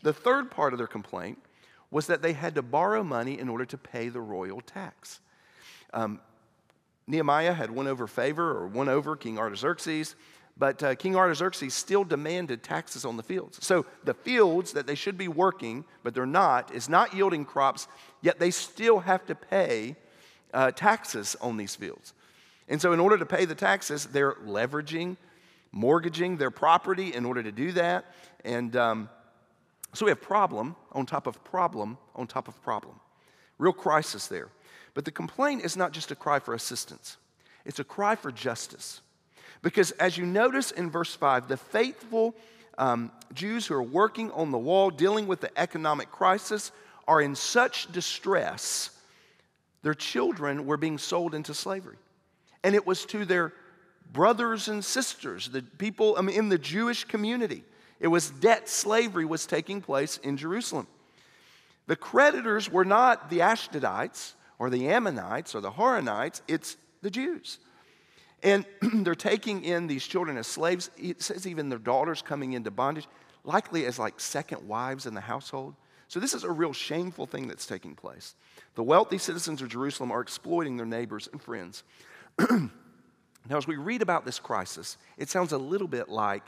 The 0.01 0.13
third 0.13 0.51
part 0.51 0.73
of 0.73 0.77
their 0.77 0.87
complaint 0.87 1.39
was 1.91 2.07
that 2.07 2.21
they 2.21 2.33
had 2.33 2.55
to 2.55 2.61
borrow 2.61 3.03
money 3.03 3.39
in 3.39 3.49
order 3.49 3.65
to 3.65 3.77
pay 3.77 4.09
the 4.09 4.21
royal 4.21 4.61
tax. 4.61 5.19
Um, 5.93 6.19
Nehemiah 7.07 7.53
had 7.53 7.71
won 7.71 7.87
over 7.87 8.07
favor 8.07 8.51
or 8.51 8.67
won 8.67 8.89
over 8.89 9.15
King 9.15 9.39
Artaxerxes, 9.39 10.15
but 10.57 10.83
uh, 10.83 10.95
King 10.95 11.15
Artaxerxes 11.15 11.73
still 11.73 12.03
demanded 12.03 12.63
taxes 12.63 13.05
on 13.05 13.15
the 13.15 13.23
fields. 13.23 13.65
So 13.65 13.85
the 14.03 14.13
fields 14.13 14.73
that 14.73 14.87
they 14.87 14.95
should 14.95 15.17
be 15.17 15.27
working, 15.27 15.85
but 16.03 16.13
they're 16.13 16.25
not, 16.25 16.73
is 16.73 16.89
not 16.89 17.13
yielding 17.13 17.45
crops, 17.45 17.87
yet 18.21 18.39
they 18.39 18.51
still 18.51 18.99
have 18.99 19.25
to 19.27 19.35
pay 19.35 19.95
uh, 20.53 20.71
taxes 20.71 21.35
on 21.41 21.57
these 21.57 21.75
fields. 21.75 22.13
And 22.67 22.81
so, 22.81 22.91
in 22.91 22.99
order 22.99 23.17
to 23.17 23.25
pay 23.25 23.45
the 23.45 23.55
taxes, 23.55 24.07
they're 24.07 24.33
leveraging, 24.33 25.15
mortgaging 25.71 26.37
their 26.37 26.51
property 26.51 27.13
in 27.13 27.23
order 27.23 27.41
to 27.41 27.51
do 27.51 27.71
that. 27.73 28.13
And 28.43 28.75
um, 28.75 29.09
so 29.93 30.05
we 30.05 30.11
have 30.11 30.21
problem 30.21 30.75
on 30.91 31.05
top 31.05 31.27
of 31.27 31.43
problem 31.43 31.97
on 32.15 32.27
top 32.27 32.47
of 32.47 32.61
problem. 32.61 32.99
Real 33.57 33.73
crisis 33.73 34.27
there. 34.27 34.49
But 34.93 35.05
the 35.05 35.11
complaint 35.11 35.63
is 35.63 35.77
not 35.77 35.91
just 35.91 36.11
a 36.11 36.15
cry 36.15 36.39
for 36.39 36.53
assistance, 36.53 37.17
it's 37.65 37.79
a 37.79 37.83
cry 37.83 38.15
for 38.15 38.31
justice. 38.31 39.01
Because 39.61 39.91
as 39.91 40.17
you 40.17 40.25
notice 40.25 40.71
in 40.71 40.91
verse 40.91 41.15
5, 41.15 41.47
the 41.47 41.57
faithful 41.57 42.35
um, 42.77 43.11
Jews 43.33 43.65
who 43.65 43.73
are 43.73 43.83
working 43.83 44.31
on 44.31 44.51
the 44.51 44.57
wall, 44.57 44.91
dealing 44.91 45.25
with 45.25 45.41
the 45.41 45.49
economic 45.59 46.11
crisis, 46.11 46.71
are 47.07 47.21
in 47.21 47.35
such 47.35 47.91
distress, 47.91 48.91
their 49.81 49.95
children 49.95 50.65
were 50.65 50.77
being 50.77 50.97
sold 50.97 51.33
into 51.33 51.53
slavery. 51.53 51.97
And 52.63 52.75
it 52.75 52.85
was 52.85 53.05
to 53.05 53.25
their 53.25 53.53
brothers 54.11 54.67
and 54.67 54.83
sisters, 54.83 55.49
the 55.49 55.61
people 55.61 56.15
I 56.17 56.21
mean, 56.21 56.37
in 56.37 56.49
the 56.49 56.57
Jewish 56.57 57.03
community. 57.03 57.63
It 57.99 58.07
was 58.07 58.29
debt 58.29 58.69
slavery 58.69 59.25
was 59.25 59.45
taking 59.45 59.81
place 59.81 60.17
in 60.17 60.37
Jerusalem. 60.37 60.87
The 61.87 61.95
creditors 61.95 62.69
were 62.69 62.85
not 62.85 63.29
the 63.29 63.39
Ashdodites 63.39 64.33
or 64.59 64.69
the 64.69 64.89
Ammonites 64.89 65.55
or 65.55 65.61
the 65.61 65.71
Horonites, 65.71 66.41
it's 66.47 66.77
the 67.01 67.09
Jews. 67.09 67.59
And 68.43 68.65
they're 68.81 69.15
taking 69.15 69.63
in 69.63 69.87
these 69.87 70.05
children 70.05 70.37
as 70.37 70.47
slaves. 70.47 70.91
It 70.97 71.21
says 71.21 71.47
even 71.47 71.69
their 71.69 71.79
daughters 71.79 72.21
coming 72.21 72.53
into 72.53 72.71
bondage, 72.71 73.07
likely 73.43 73.85
as 73.85 73.97
like 73.97 74.19
second 74.19 74.67
wives 74.67 75.05
in 75.05 75.13
the 75.13 75.21
household. 75.21 75.75
So 76.07 76.19
this 76.19 76.33
is 76.33 76.43
a 76.43 76.51
real 76.51 76.73
shameful 76.73 77.25
thing 77.25 77.47
that's 77.47 77.65
taking 77.65 77.95
place. 77.95 78.35
The 78.75 78.83
wealthy 78.83 79.17
citizens 79.17 79.61
of 79.61 79.69
Jerusalem 79.69 80.11
are 80.11 80.21
exploiting 80.21 80.77
their 80.77 80.85
neighbors 80.85 81.27
and 81.31 81.41
friends. 81.41 81.83
now, 82.49 82.69
as 83.49 83.67
we 83.67 83.75
read 83.75 84.01
about 84.01 84.23
this 84.23 84.39
crisis, 84.39 84.97
it 85.17 85.29
sounds 85.29 85.51
a 85.51 85.57
little 85.57 85.87
bit 85.87 86.07
like 86.07 86.43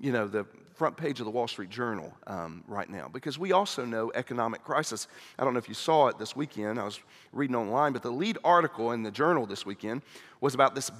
you 0.00 0.12
know, 0.12 0.26
the 0.26 0.46
front 0.74 0.96
page 0.96 1.20
of 1.20 1.26
the 1.26 1.30
Wall 1.30 1.46
Street 1.46 1.68
Journal 1.68 2.10
um, 2.26 2.64
right 2.66 2.88
now 2.88 3.06
because 3.06 3.38
we 3.38 3.52
also 3.52 3.84
know 3.84 4.10
economic 4.14 4.64
crisis. 4.64 5.08
I 5.38 5.44
don't 5.44 5.52
know 5.52 5.58
if 5.58 5.68
you 5.68 5.74
saw 5.74 6.08
it 6.08 6.18
this 6.18 6.34
weekend. 6.34 6.80
I 6.80 6.84
was 6.84 7.00
reading 7.32 7.54
online, 7.54 7.92
but 7.92 8.02
the 8.02 8.10
lead 8.10 8.38
article 8.42 8.92
in 8.92 9.02
the 9.02 9.10
journal 9.10 9.44
this 9.44 9.66
weekend 9.66 10.02
was 10.40 10.54
about 10.54 10.74
this 10.74 10.90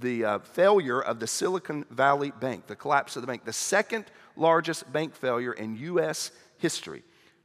the 0.00 0.24
uh, 0.24 0.38
failure 0.40 1.00
of 1.00 1.20
the 1.20 1.26
Silicon 1.26 1.84
Valley 1.90 2.32
Bank, 2.40 2.66
the 2.66 2.76
collapse 2.76 3.16
of 3.16 3.22
the 3.22 3.26
bank, 3.26 3.44
the 3.44 3.52
second 3.52 4.04
largest 4.36 4.92
bank 4.92 5.14
failure 5.14 5.52
in 5.52 5.76
U.S. 5.76 6.32
history. 6.58 7.02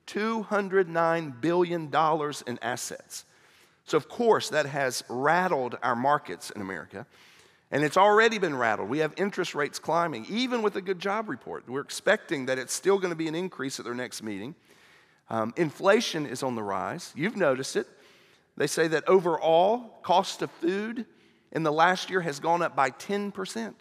$209 0.08 1.42
billion 1.42 1.94
in 2.48 2.60
assets. 2.62 3.26
So, 3.86 3.98
of 3.98 4.10
course, 4.10 4.50
that 4.50 4.66
has 4.66 5.04
rattled 5.08 5.78
our 5.84 5.96
markets 5.96 6.50
in 6.50 6.62
America. 6.62 7.06
And 7.72 7.84
it's 7.84 7.98
already 7.98 8.38
been 8.38 8.56
rattled. 8.56 8.90
We 8.90 9.00
have 9.00 9.14
interest 9.18 9.54
rates 9.54 9.78
climbing, 9.78 10.26
even 10.30 10.62
with 10.62 10.76
a 10.78 10.82
good 10.82 11.00
job 11.00 11.28
report. 11.28 11.68
We're 11.68 11.82
expecting 11.82 12.46
that 12.46 12.58
it's 12.58 12.74
still 12.74 12.98
going 12.98 13.12
to 13.12 13.16
be 13.16 13.28
an 13.28 13.36
increase 13.36 13.80
at 13.80 13.86
their 13.86 13.94
next 13.94 14.24
meeting. 14.24 14.56
Um, 15.30 15.54
inflation 15.58 16.26
is 16.26 16.44
on 16.44 16.56
the 16.56 16.64
rise. 16.64 17.12
You've 17.16 17.36
noticed 17.36 17.76
it. 17.76 17.88
They 18.56 18.68
say 18.68 18.88
that 18.88 19.08
overall, 19.08 20.00
cost 20.02 20.42
of 20.42 20.50
food 20.52 21.06
in 21.52 21.64
the 21.64 21.72
last 21.72 22.10
year 22.10 22.22
has 22.22 22.40
gone 22.40 22.62
up 22.62 22.76
by 22.76 22.92
10%. 22.92 23.74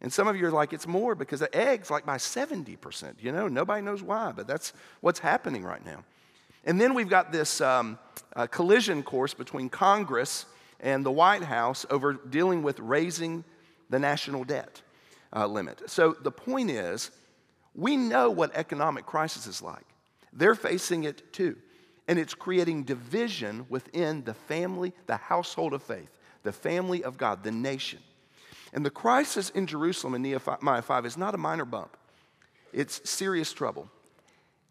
And 0.00 0.12
some 0.12 0.28
of 0.28 0.36
you 0.36 0.46
are 0.46 0.50
like, 0.50 0.72
it's 0.72 0.86
more 0.86 1.14
because 1.14 1.40
the 1.40 1.56
eggs, 1.56 1.90
like 1.90 2.04
by 2.04 2.16
70%. 2.16 3.14
You 3.22 3.32
know, 3.32 3.48
nobody 3.48 3.80
knows 3.80 4.02
why, 4.02 4.32
but 4.32 4.46
that's 4.46 4.72
what's 5.00 5.20
happening 5.20 5.62
right 5.62 5.84
now. 5.84 6.04
And 6.64 6.80
then 6.80 6.94
we've 6.94 7.08
got 7.08 7.30
this 7.30 7.60
um, 7.60 7.98
uh, 8.34 8.46
collision 8.46 9.02
course 9.02 9.34
between 9.34 9.68
Congress 9.68 10.46
and 10.80 11.04
the 11.04 11.10
White 11.10 11.42
House 11.42 11.86
over 11.90 12.14
dealing 12.14 12.62
with 12.62 12.78
raising 12.80 13.44
the 13.90 13.98
national 13.98 14.44
debt 14.44 14.82
uh, 15.34 15.46
limit. 15.46 15.82
So 15.86 16.12
the 16.12 16.30
point 16.30 16.70
is, 16.70 17.10
we 17.74 17.96
know 17.96 18.30
what 18.30 18.54
economic 18.54 19.06
crisis 19.06 19.46
is 19.46 19.62
like. 19.62 19.84
They're 20.32 20.54
facing 20.54 21.04
it 21.04 21.32
too. 21.32 21.56
And 22.06 22.18
it's 22.18 22.34
creating 22.34 22.84
division 22.84 23.66
within 23.68 24.24
the 24.24 24.34
family, 24.34 24.92
the 25.06 25.16
household 25.16 25.72
of 25.72 25.82
faith, 25.82 26.10
the 26.42 26.52
family 26.52 27.02
of 27.02 27.16
God, 27.16 27.42
the 27.42 27.50
nation. 27.50 28.00
And 28.72 28.84
the 28.84 28.90
crisis 28.90 29.50
in 29.50 29.66
Jerusalem 29.66 30.14
in 30.14 30.22
Nehemiah 30.22 30.82
5 30.82 31.06
is 31.06 31.16
not 31.16 31.34
a 31.34 31.38
minor 31.38 31.64
bump, 31.64 31.96
it's 32.72 33.08
serious 33.08 33.52
trouble. 33.52 33.88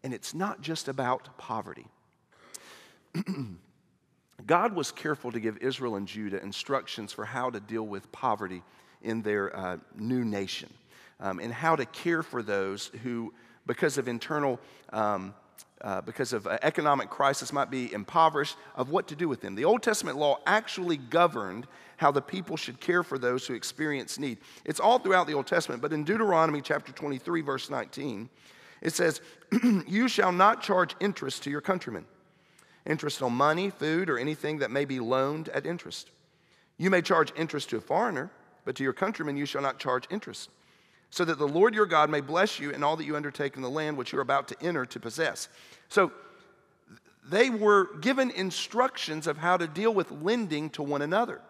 And 0.02 0.12
it's 0.12 0.34
not 0.34 0.60
just 0.60 0.88
about 0.88 1.38
poverty. 1.38 1.86
God 4.46 4.74
was 4.74 4.92
careful 4.92 5.32
to 5.32 5.40
give 5.40 5.58
Israel 5.58 5.96
and 5.96 6.06
Judah 6.06 6.42
instructions 6.42 7.12
for 7.12 7.24
how 7.24 7.50
to 7.50 7.60
deal 7.60 7.86
with 7.86 8.10
poverty 8.12 8.62
in 9.02 9.22
their 9.22 9.54
uh, 9.56 9.76
new 9.96 10.24
nation 10.24 10.68
um, 11.20 11.38
and 11.38 11.52
how 11.52 11.76
to 11.76 11.86
care 11.86 12.22
for 12.22 12.42
those 12.42 12.90
who, 13.02 13.32
because 13.66 13.96
of 13.96 14.08
internal, 14.08 14.58
um, 14.92 15.34
uh, 15.80 16.00
because 16.00 16.32
of 16.32 16.46
uh, 16.46 16.58
economic 16.62 17.10
crisis, 17.10 17.52
might 17.52 17.70
be 17.70 17.92
impoverished, 17.92 18.56
of 18.74 18.90
what 18.90 19.06
to 19.08 19.16
do 19.16 19.28
with 19.28 19.40
them. 19.40 19.54
The 19.54 19.64
Old 19.64 19.82
Testament 19.82 20.18
law 20.18 20.38
actually 20.46 20.96
governed 20.96 21.66
how 21.96 22.10
the 22.10 22.22
people 22.22 22.56
should 22.56 22.80
care 22.80 23.02
for 23.02 23.18
those 23.18 23.46
who 23.46 23.54
experience 23.54 24.18
need. 24.18 24.38
It's 24.64 24.80
all 24.80 24.98
throughout 24.98 25.26
the 25.26 25.34
Old 25.34 25.46
Testament, 25.46 25.80
but 25.80 25.92
in 25.92 26.04
Deuteronomy 26.04 26.60
chapter 26.60 26.92
23, 26.92 27.40
verse 27.40 27.70
19, 27.70 28.28
it 28.82 28.92
says, 28.92 29.20
You 29.86 30.08
shall 30.08 30.32
not 30.32 30.60
charge 30.60 30.96
interest 31.00 31.44
to 31.44 31.50
your 31.50 31.60
countrymen 31.60 32.04
interest 32.86 33.22
on 33.22 33.32
money, 33.32 33.70
food, 33.70 34.10
or 34.10 34.18
anything 34.18 34.58
that 34.58 34.70
may 34.70 34.84
be 34.84 35.00
loaned 35.00 35.48
at 35.50 35.66
interest. 35.66 36.10
You 36.76 36.90
may 36.90 37.02
charge 37.02 37.32
interest 37.36 37.70
to 37.70 37.76
a 37.76 37.80
foreigner, 37.80 38.30
but 38.64 38.76
to 38.76 38.82
your 38.82 38.92
countrymen 38.92 39.36
you 39.36 39.46
shall 39.46 39.62
not 39.62 39.78
charge 39.78 40.06
interest, 40.10 40.50
so 41.10 41.24
that 41.24 41.38
the 41.38 41.48
Lord 41.48 41.74
your 41.74 41.86
God 41.86 42.10
may 42.10 42.20
bless 42.20 42.58
you 42.58 42.70
in 42.70 42.82
all 42.82 42.96
that 42.96 43.04
you 43.04 43.16
undertake 43.16 43.56
in 43.56 43.62
the 43.62 43.70
land 43.70 43.96
which 43.96 44.12
you 44.12 44.18
are 44.18 44.22
about 44.22 44.48
to 44.48 44.56
enter 44.60 44.84
to 44.86 45.00
possess. 45.00 45.48
So 45.88 46.12
they 47.26 47.50
were 47.50 47.96
given 48.00 48.30
instructions 48.30 49.26
of 49.26 49.38
how 49.38 49.56
to 49.56 49.66
deal 49.66 49.94
with 49.94 50.10
lending 50.10 50.70
to 50.70 50.82
one 50.82 51.02
another. 51.02 51.40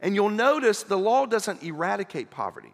And 0.00 0.14
you'll 0.14 0.30
notice 0.30 0.84
the 0.84 0.96
law 0.96 1.26
doesn't 1.26 1.62
eradicate 1.62 2.30
poverty, 2.30 2.72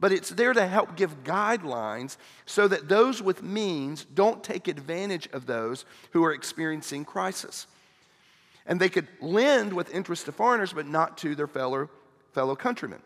but 0.00 0.12
it's 0.12 0.30
there 0.30 0.52
to 0.52 0.66
help 0.66 0.96
give 0.96 1.24
guidelines 1.24 2.16
so 2.46 2.68
that 2.68 2.88
those 2.88 3.20
with 3.20 3.42
means 3.42 4.04
don't 4.04 4.44
take 4.44 4.68
advantage 4.68 5.28
of 5.32 5.46
those 5.46 5.84
who 6.12 6.24
are 6.24 6.32
experiencing 6.32 7.04
crisis. 7.04 7.66
And 8.66 8.78
they 8.78 8.88
could 8.88 9.08
lend 9.20 9.72
with 9.72 9.92
interest 9.92 10.26
to 10.26 10.32
foreigners, 10.32 10.72
but 10.72 10.86
not 10.86 11.18
to 11.18 11.34
their 11.34 11.46
fellow, 11.46 11.88
fellow 12.32 12.54
countrymen. 12.54 13.00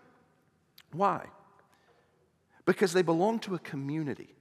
Why? 0.92 1.26
Because 2.66 2.92
they 2.92 3.02
belong 3.02 3.38
to 3.40 3.54
a 3.54 3.58
community. 3.58 4.34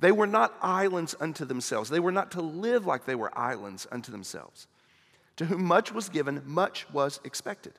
They 0.00 0.12
were 0.12 0.26
not 0.26 0.56
islands 0.62 1.14
unto 1.20 1.44
themselves. 1.44 1.90
They 1.90 2.00
were 2.00 2.10
not 2.10 2.32
to 2.32 2.40
live 2.40 2.86
like 2.86 3.04
they 3.04 3.14
were 3.14 3.36
islands 3.38 3.86
unto 3.92 4.10
themselves. 4.10 4.66
To 5.36 5.44
whom 5.44 5.64
much 5.64 5.92
was 5.92 6.08
given, 6.08 6.42
much 6.46 6.90
was 6.90 7.20
expected. 7.22 7.74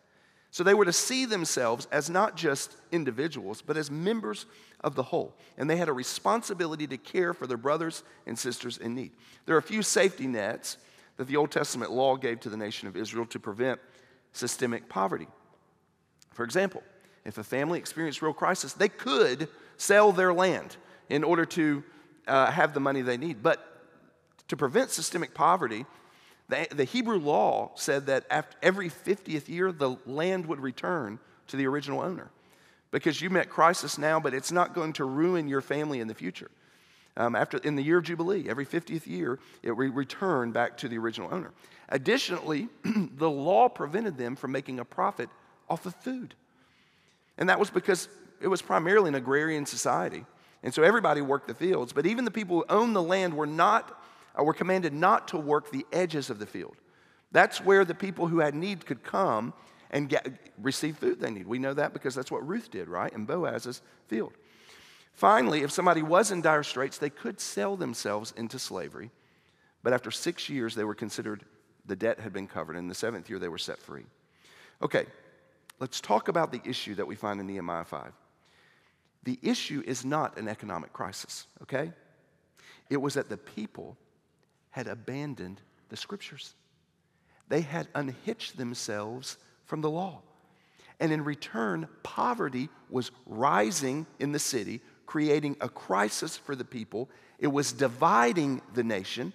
So 0.52 0.64
they 0.64 0.74
were 0.74 0.86
to 0.86 0.94
see 0.94 1.26
themselves 1.26 1.88
as 1.92 2.10
not 2.10 2.36
just 2.36 2.76
individuals, 2.92 3.62
but 3.62 3.78
as 3.78 3.90
members 3.90 4.46
of 4.82 4.96
the 4.96 5.04
whole. 5.04 5.34
And 5.58 5.70
they 5.70 5.78
had 5.78 5.88
a 5.88 5.94
responsibility 5.94 6.88
to 6.88 6.98
care 6.98 7.34
for 7.34 7.48
their 7.48 7.58
brothers 7.58 8.04
and 8.28 8.38
sisters 8.38 8.78
in 8.78 8.94
need. 8.94 9.12
There 9.46 9.56
are 9.56 9.60
a 9.60 9.64
few 9.64 9.82
safety 9.82 10.28
nets 10.28 10.78
that 11.16 11.28
the 11.28 11.38
Old 11.38 11.52
Testament 11.52 11.92
law 11.92 12.18
gave 12.18 12.42
to 12.42 12.50
the 12.50 12.58
nation 12.58 12.90
of 12.90 12.98
Israel 12.98 13.26
to 13.28 13.40
prevent 13.40 13.80
systemic 14.34 14.90
poverty. 14.90 15.28
For 16.34 16.44
example, 16.44 16.84
if 17.24 17.38
a 17.38 17.44
family 17.44 17.80
experienced 17.80 18.22
real 18.22 18.34
crisis, 18.34 18.74
they 18.74 18.90
could 18.90 19.48
sell 19.78 20.12
their 20.12 20.34
land 20.34 20.76
in 21.10 21.24
order 21.24 21.46
to 21.46 21.84
uh, 22.28 22.52
have 22.52 22.74
the 22.74 22.80
money 22.80 23.02
they 23.02 23.18
need. 23.18 23.42
But 23.42 23.66
to 24.50 24.58
prevent 24.58 24.90
systemic 24.90 25.34
poverty, 25.34 25.86
the, 26.52 26.68
the 26.76 26.84
Hebrew 26.84 27.18
law 27.18 27.72
said 27.76 28.06
that 28.08 28.26
after 28.30 28.58
every 28.62 28.90
50th 28.90 29.48
year, 29.48 29.72
the 29.72 29.98
land 30.06 30.46
would 30.46 30.60
return 30.60 31.18
to 31.48 31.58
the 31.58 31.66
original 31.66 32.02
owner. 32.02 32.30
Because 32.92 33.22
you 33.22 33.30
met 33.30 33.50
crisis 33.50 33.98
now, 33.98 34.20
but 34.20 34.34
it's 34.34 34.52
not 34.52 34.76
going 34.76 34.94
to 34.94 35.06
ruin 35.06 35.48
your 35.48 35.62
family 35.62 36.02
in 36.02 36.08
the 36.08 36.14
future. 36.14 36.52
Um, 37.16 37.36
after, 37.36 37.58
in 37.58 37.76
the 37.76 37.82
year 37.82 37.98
of 37.98 38.04
Jubilee, 38.04 38.48
every 38.50 38.66
50th 38.66 39.08
year, 39.08 39.40
it 39.64 39.72
would 39.72 39.96
return 39.96 40.52
back 40.52 40.78
to 40.78 40.90
the 40.90 40.98
original 40.98 41.34
owner. 41.34 41.52
Additionally, 41.90 42.68
the 42.84 43.30
law 43.30 43.70
prevented 43.70 44.18
them 44.18 44.36
from 44.36 44.52
making 44.52 44.80
a 44.80 44.86
profit 44.86 45.30
off 45.70 45.86
of 45.86 45.96
food. 45.96 46.36
And 47.38 47.50
that 47.50 47.60
was 47.60 47.70
because 47.70 48.10
it 48.42 48.48
was 48.48 48.62
primarily 48.62 49.10
an 49.10 49.16
agrarian 49.16 49.66
society. 49.66 50.26
And 50.64 50.74
so 50.74 50.84
everybody 50.84 51.22
worked 51.22 51.48
the 51.48 51.54
fields, 51.54 51.94
but 51.94 52.06
even 52.06 52.26
the 52.26 52.32
people 52.32 52.58
who 52.58 52.66
owned 52.70 52.96
the 52.96 53.02
land 53.02 53.36
were 53.36 53.48
not 53.48 54.01
Uh, 54.38 54.44
were 54.44 54.54
commanded 54.54 54.94
not 54.94 55.28
to 55.30 55.38
work 55.38 55.72
the 55.72 55.86
edges 55.92 56.30
of 56.30 56.40
the 56.40 56.46
field. 56.46 56.76
That's 57.32 57.62
where 57.62 57.86
the 57.86 57.96
people 57.96 58.28
who 58.28 58.40
had 58.40 58.56
need 58.56 58.86
could 58.86 59.04
come 59.04 59.54
and 59.90 60.08
get, 60.08 60.28
receive 60.62 60.98
food 60.98 61.20
they 61.20 61.32
need. 61.32 61.48
We 61.48 61.60
know 61.60 61.74
that 61.74 61.94
because 61.94 62.16
that's 62.16 62.32
what 62.32 62.48
Ruth 62.48 62.72
did, 62.72 62.88
right? 62.88 63.12
In 63.12 63.26
Boaz's 63.26 63.82
field. 64.08 64.34
Finally, 65.14 65.64
if 65.64 65.72
somebody 65.72 66.02
was 66.02 66.32
in 66.32 66.42
dire 66.42 66.64
straits, 66.64 66.98
they 66.98 67.10
could 67.10 67.40
sell 67.40 67.76
themselves 67.76 68.34
into 68.38 68.58
slavery. 68.58 69.12
But 69.84 69.94
after 69.94 70.12
six 70.12 70.50
years, 70.50 70.76
they 70.76 70.84
were 70.84 70.96
considered, 70.96 71.44
the 71.86 71.96
debt 71.96 72.20
had 72.20 72.34
been 72.34 72.48
covered. 72.48 72.76
And 72.76 72.86
in 72.86 72.90
the 72.90 72.96
seventh 72.96 73.30
year, 73.30 73.40
they 73.40 73.50
were 73.50 73.58
set 73.58 73.80
free. 73.80 74.06
Okay, 74.82 75.06
let's 75.80 76.00
talk 76.00 76.28
about 76.28 76.52
the 76.52 76.62
issue 76.66 76.96
that 76.96 77.08
we 77.08 77.16
find 77.16 77.40
in 77.40 77.48
Nehemiah 77.48 77.86
5. 77.86 78.14
The 79.24 79.38
issue 79.42 79.84
is 79.86 80.04
not 80.04 80.38
an 80.38 80.48
economic 80.48 80.94
crisis, 80.94 81.48
okay? 81.62 81.92
It 82.90 82.98
was 82.98 83.14
that 83.14 83.30
the 83.30 83.38
people 83.38 83.98
had 84.72 84.88
abandoned 84.88 85.62
the 85.90 85.98
scriptures. 85.98 86.54
They 87.48 87.62
had 87.62 87.88
unhitched 87.94 88.58
themselves 88.58 89.38
from 89.66 89.82
the 89.82 89.90
law. 89.90 90.22
And 91.00 91.12
in 91.12 91.24
return, 91.24 91.88
poverty 92.04 92.70
was 92.90 93.12
rising 93.26 94.06
in 94.20 94.32
the 94.32 94.40
city, 94.40 94.82
creating 95.06 95.58
a 95.60 95.68
crisis 95.68 96.38
for 96.38 96.56
the 96.56 96.64
people. 96.64 97.10
It 97.40 97.48
was 97.48 97.74
dividing 97.74 98.62
the 98.74 98.84
nation, 98.84 99.34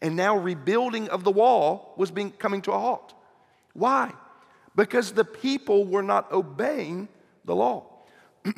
and 0.00 0.14
now 0.14 0.36
rebuilding 0.36 1.08
of 1.08 1.24
the 1.24 1.30
wall 1.30 1.94
was 1.96 2.10
being, 2.10 2.30
coming 2.32 2.62
to 2.62 2.72
a 2.72 2.78
halt. 2.78 3.14
Why? 3.72 4.12
Because 4.76 5.12
the 5.12 5.24
people 5.24 5.86
were 5.86 6.02
not 6.02 6.30
obeying 6.30 7.08
the 7.44 7.56
law. 7.56 7.86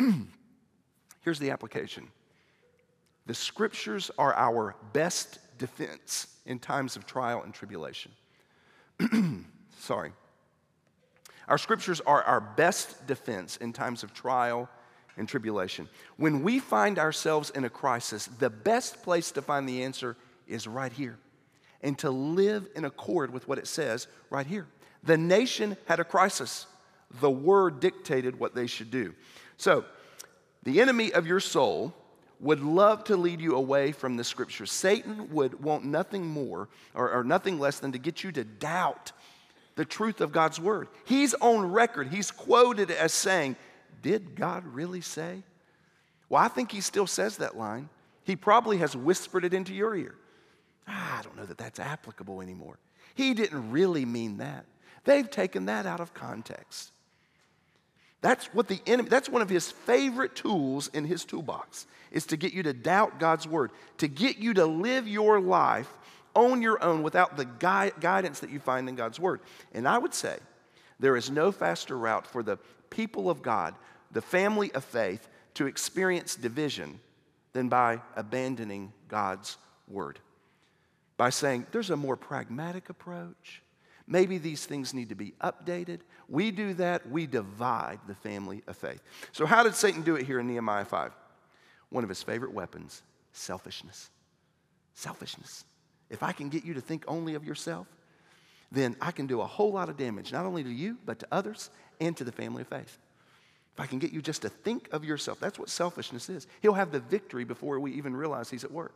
Here's 1.22 1.38
the 1.38 1.50
application 1.50 2.08
the 3.26 3.34
scriptures 3.34 4.10
are 4.18 4.34
our 4.34 4.74
best 4.92 5.38
defense 5.58 6.28
in 6.46 6.58
times 6.58 6.96
of 6.96 7.06
trial 7.06 7.42
and 7.42 7.52
tribulation. 7.52 8.12
Sorry. 9.78 10.12
Our 11.48 11.58
scriptures 11.58 12.00
are 12.00 12.22
our 12.22 12.40
best 12.40 13.06
defense 13.06 13.56
in 13.56 13.72
times 13.72 14.02
of 14.02 14.12
trial 14.12 14.68
and 15.16 15.28
tribulation. 15.28 15.88
When 16.16 16.42
we 16.42 16.58
find 16.58 16.98
ourselves 16.98 17.50
in 17.50 17.64
a 17.64 17.70
crisis, 17.70 18.26
the 18.26 18.50
best 18.50 19.02
place 19.02 19.32
to 19.32 19.42
find 19.42 19.68
the 19.68 19.82
answer 19.82 20.16
is 20.46 20.66
right 20.66 20.92
here 20.92 21.18
and 21.82 21.98
to 21.98 22.10
live 22.10 22.68
in 22.74 22.84
accord 22.84 23.32
with 23.32 23.48
what 23.48 23.58
it 23.58 23.66
says 23.66 24.08
right 24.30 24.46
here. 24.46 24.66
The 25.02 25.16
nation 25.16 25.76
had 25.86 26.00
a 26.00 26.04
crisis. 26.04 26.66
The 27.20 27.30
word 27.30 27.80
dictated 27.80 28.38
what 28.38 28.54
they 28.54 28.66
should 28.66 28.90
do. 28.90 29.14
So, 29.56 29.84
the 30.64 30.80
enemy 30.80 31.12
of 31.12 31.26
your 31.26 31.40
soul 31.40 31.94
would 32.40 32.60
love 32.60 33.04
to 33.04 33.16
lead 33.16 33.40
you 33.40 33.56
away 33.56 33.92
from 33.92 34.16
the 34.16 34.24
scriptures. 34.24 34.70
Satan 34.70 35.30
would 35.30 35.62
want 35.62 35.84
nothing 35.84 36.26
more 36.26 36.68
or, 36.94 37.10
or, 37.10 37.24
nothing 37.24 37.58
less 37.58 37.80
than 37.80 37.92
to 37.92 37.98
get 37.98 38.22
you 38.22 38.30
to 38.32 38.44
doubt 38.44 39.12
the 39.74 39.84
truth 39.84 40.20
of 40.20 40.32
God's 40.32 40.60
word. 40.60 40.88
He's 41.04 41.34
on 41.34 41.70
record, 41.72 42.08
he's 42.08 42.30
quoted 42.30 42.90
as 42.90 43.12
saying, 43.12 43.56
Did 44.02 44.34
God 44.34 44.64
really 44.66 45.00
say? 45.00 45.42
Well, 46.28 46.42
I 46.42 46.48
think 46.48 46.70
he 46.70 46.80
still 46.80 47.06
says 47.06 47.38
that 47.38 47.56
line. 47.56 47.88
He 48.24 48.36
probably 48.36 48.78
has 48.78 48.94
whispered 48.94 49.44
it 49.44 49.54
into 49.54 49.72
your 49.72 49.96
ear. 49.96 50.14
I 50.86 51.20
don't 51.22 51.36
know 51.36 51.46
that 51.46 51.58
that's 51.58 51.80
applicable 51.80 52.40
anymore. 52.40 52.78
He 53.14 53.34
didn't 53.34 53.70
really 53.70 54.04
mean 54.04 54.38
that. 54.38 54.64
They've 55.04 55.28
taken 55.28 55.66
that 55.66 55.86
out 55.86 56.00
of 56.00 56.12
context. 56.12 56.92
That's 58.20 58.46
what 58.46 58.68
the 58.68 58.80
enemy, 58.86 59.08
that's 59.08 59.28
one 59.28 59.42
of 59.42 59.48
his 59.48 59.70
favorite 59.70 60.34
tools 60.34 60.88
in 60.88 61.04
his 61.04 61.24
toolbox, 61.24 61.86
is 62.10 62.26
to 62.26 62.36
get 62.36 62.52
you 62.52 62.64
to 62.64 62.72
doubt 62.72 63.20
God's 63.20 63.46
word, 63.46 63.70
to 63.98 64.08
get 64.08 64.38
you 64.38 64.54
to 64.54 64.66
live 64.66 65.06
your 65.06 65.40
life 65.40 65.88
on 66.34 66.62
your 66.62 66.82
own 66.82 67.02
without 67.02 67.36
the 67.36 67.44
gui- 67.44 67.92
guidance 68.00 68.40
that 68.40 68.50
you 68.50 68.58
find 68.58 68.88
in 68.88 68.96
God's 68.96 69.20
word. 69.20 69.40
And 69.72 69.86
I 69.86 69.98
would 69.98 70.14
say 70.14 70.38
there 70.98 71.16
is 71.16 71.30
no 71.30 71.52
faster 71.52 71.96
route 71.96 72.26
for 72.26 72.42
the 72.42 72.58
people 72.90 73.30
of 73.30 73.42
God, 73.42 73.74
the 74.10 74.22
family 74.22 74.72
of 74.72 74.84
faith, 74.84 75.28
to 75.54 75.66
experience 75.66 76.34
division 76.34 77.00
than 77.52 77.68
by 77.68 78.00
abandoning 78.16 78.92
God's 79.08 79.56
word. 79.86 80.18
By 81.16 81.30
saying, 81.30 81.66
there's 81.72 81.90
a 81.90 81.96
more 81.96 82.16
pragmatic 82.16 82.88
approach. 82.88 83.62
Maybe 84.10 84.38
these 84.38 84.64
things 84.64 84.94
need 84.94 85.10
to 85.10 85.14
be 85.14 85.34
updated. 85.42 86.00
We 86.28 86.50
do 86.50 86.72
that, 86.74 87.08
we 87.08 87.26
divide 87.26 88.00
the 88.08 88.14
family 88.14 88.62
of 88.66 88.76
faith. 88.76 89.02
So, 89.32 89.44
how 89.44 89.62
did 89.62 89.74
Satan 89.74 90.02
do 90.02 90.16
it 90.16 90.24
here 90.24 90.40
in 90.40 90.48
Nehemiah 90.48 90.86
5? 90.86 91.12
One 91.90 92.04
of 92.04 92.08
his 92.08 92.22
favorite 92.22 92.52
weapons 92.52 93.02
selfishness. 93.32 94.10
Selfishness. 94.94 95.64
If 96.10 96.22
I 96.22 96.32
can 96.32 96.48
get 96.48 96.64
you 96.64 96.74
to 96.74 96.80
think 96.80 97.04
only 97.06 97.34
of 97.34 97.44
yourself, 97.44 97.86
then 98.72 98.96
I 99.00 99.12
can 99.12 99.26
do 99.26 99.42
a 99.42 99.46
whole 99.46 99.72
lot 99.72 99.90
of 99.90 99.96
damage, 99.96 100.32
not 100.32 100.46
only 100.46 100.64
to 100.64 100.70
you, 100.70 100.96
but 101.04 101.18
to 101.20 101.28
others 101.30 101.70
and 102.00 102.16
to 102.16 102.24
the 102.24 102.32
family 102.32 102.62
of 102.62 102.68
faith. 102.68 102.98
If 103.74 103.80
I 103.80 103.86
can 103.86 103.98
get 103.98 104.12
you 104.12 104.22
just 104.22 104.42
to 104.42 104.48
think 104.48 104.88
of 104.90 105.04
yourself, 105.04 105.38
that's 105.38 105.58
what 105.58 105.68
selfishness 105.68 106.28
is. 106.28 106.46
He'll 106.62 106.72
have 106.72 106.90
the 106.90 107.00
victory 107.00 107.44
before 107.44 107.78
we 107.78 107.92
even 107.92 108.16
realize 108.16 108.50
he's 108.50 108.64
at 108.64 108.72
work 108.72 108.94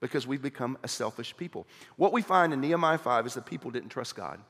because 0.00 0.26
we've 0.26 0.42
become 0.42 0.78
a 0.82 0.88
selfish 0.88 1.36
people. 1.36 1.66
What 1.96 2.12
we 2.12 2.22
find 2.22 2.52
in 2.52 2.60
Nehemiah 2.60 2.98
5 2.98 3.26
is 3.26 3.34
that 3.34 3.46
people 3.46 3.70
didn't 3.70 3.90
trust 3.90 4.14
God. 4.14 4.40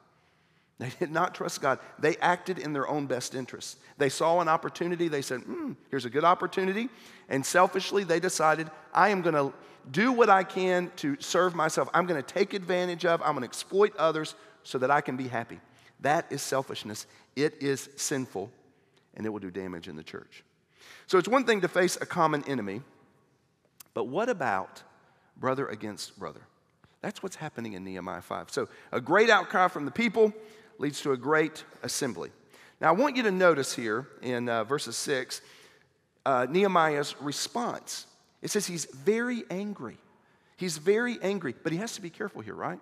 They 0.79 0.91
did 0.99 1.11
not 1.11 1.35
trust 1.35 1.63
God. 1.63 1.79
They 1.99 2.17
acted 2.17 2.59
in 2.59 2.75
their 2.75 2.87
own 2.87 3.07
best 3.07 3.35
interests. 3.35 3.77
They 3.97 4.11
saw 4.11 4.41
an 4.41 4.49
opportunity. 4.49 5.09
They 5.09 5.23
said, 5.23 5.41
hmm, 5.41 5.73
here's 5.91 6.05
a 6.05 6.11
good 6.11 6.25
opportunity. 6.25 6.91
And 7.31 7.45
selfishly, 7.47 8.05
they 8.05 8.21
decided, 8.21 8.71
I 8.93 9.09
am 9.09 9.23
going 9.23 9.35
to 9.35 9.55
do 9.91 10.13
what 10.13 10.29
I 10.29 10.45
can 10.45 10.91
to 10.97 11.17
serve 11.19 11.55
myself. 11.55 11.89
I'm 11.95 12.07
going 12.07 12.23
to 12.23 12.35
take 12.35 12.53
advantage 12.53 13.07
of, 13.07 13.23
I'm 13.23 13.33
going 13.33 13.41
to 13.41 13.47
exploit 13.47 13.97
others 13.97 14.35
so 14.65 14.77
that 14.79 14.91
I 14.91 15.01
can 15.01 15.17
be 15.17 15.29
happy. 15.29 15.61
That 16.01 16.27
is 16.29 16.43
selfishness. 16.43 17.07
It 17.37 17.63
is 17.63 17.89
sinful, 17.97 18.51
and 19.15 19.25
it 19.25 19.31
will 19.31 19.41
do 19.41 19.51
damage 19.51 19.89
in 19.89 19.97
the 19.97 20.03
church. 20.03 20.45
So 21.07 21.19
it's 21.19 21.29
one 21.29 21.45
thing 21.45 21.63
to 21.63 21.69
face 21.69 21.97
a 22.01 22.07
common 22.07 22.45
enemy, 22.47 22.83
but 23.95 24.09
what 24.09 24.29
about 24.29 24.83
brother 25.38 25.66
against 25.66 26.18
brother. 26.18 26.40
That's 27.03 27.22
what's 27.22 27.37
happening 27.37 27.75
in 27.75 27.85
Nehemiah 27.85 28.22
5. 28.22 28.51
So, 28.51 28.68
a 28.92 29.01
great 29.01 29.31
outcry 29.31 29.68
from 29.68 29.85
the 29.85 29.90
people 29.90 30.33
leads 30.79 31.01
to 31.03 31.12
a 31.12 31.16
great 31.16 31.64
assembly. 31.83 32.31
Now, 32.81 32.88
I 32.88 32.92
want 32.92 33.16
you 33.16 33.22
to 33.25 33.31
notice 33.31 33.75
here 33.75 34.09
in 34.22 34.49
uh, 34.49 34.64
verses 34.64 34.96
6 34.96 35.40
uh, 36.25 36.46
Nehemiah's 36.51 37.14
response. 37.20 38.07
It 38.42 38.51
says 38.51 38.66
he's 38.66 38.87
very 38.87 39.44
angry. 39.51 39.99
He's 40.57 40.79
very 40.79 41.18
angry, 41.22 41.55
but 41.62 41.72
he 41.72 41.79
has 41.79 41.94
to 41.94 42.03
be 42.03 42.11
careful 42.11 42.40
here, 42.42 42.55
right? 42.55 42.81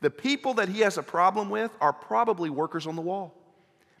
The 0.00 0.10
people 0.10 0.54
that 0.54 0.68
he 0.68 0.80
has 0.80 0.96
a 0.98 1.02
problem 1.02 1.50
with 1.50 1.72
are 1.80 1.92
probably 1.92 2.50
workers 2.50 2.86
on 2.86 2.96
the 2.96 3.02
wall. 3.02 3.34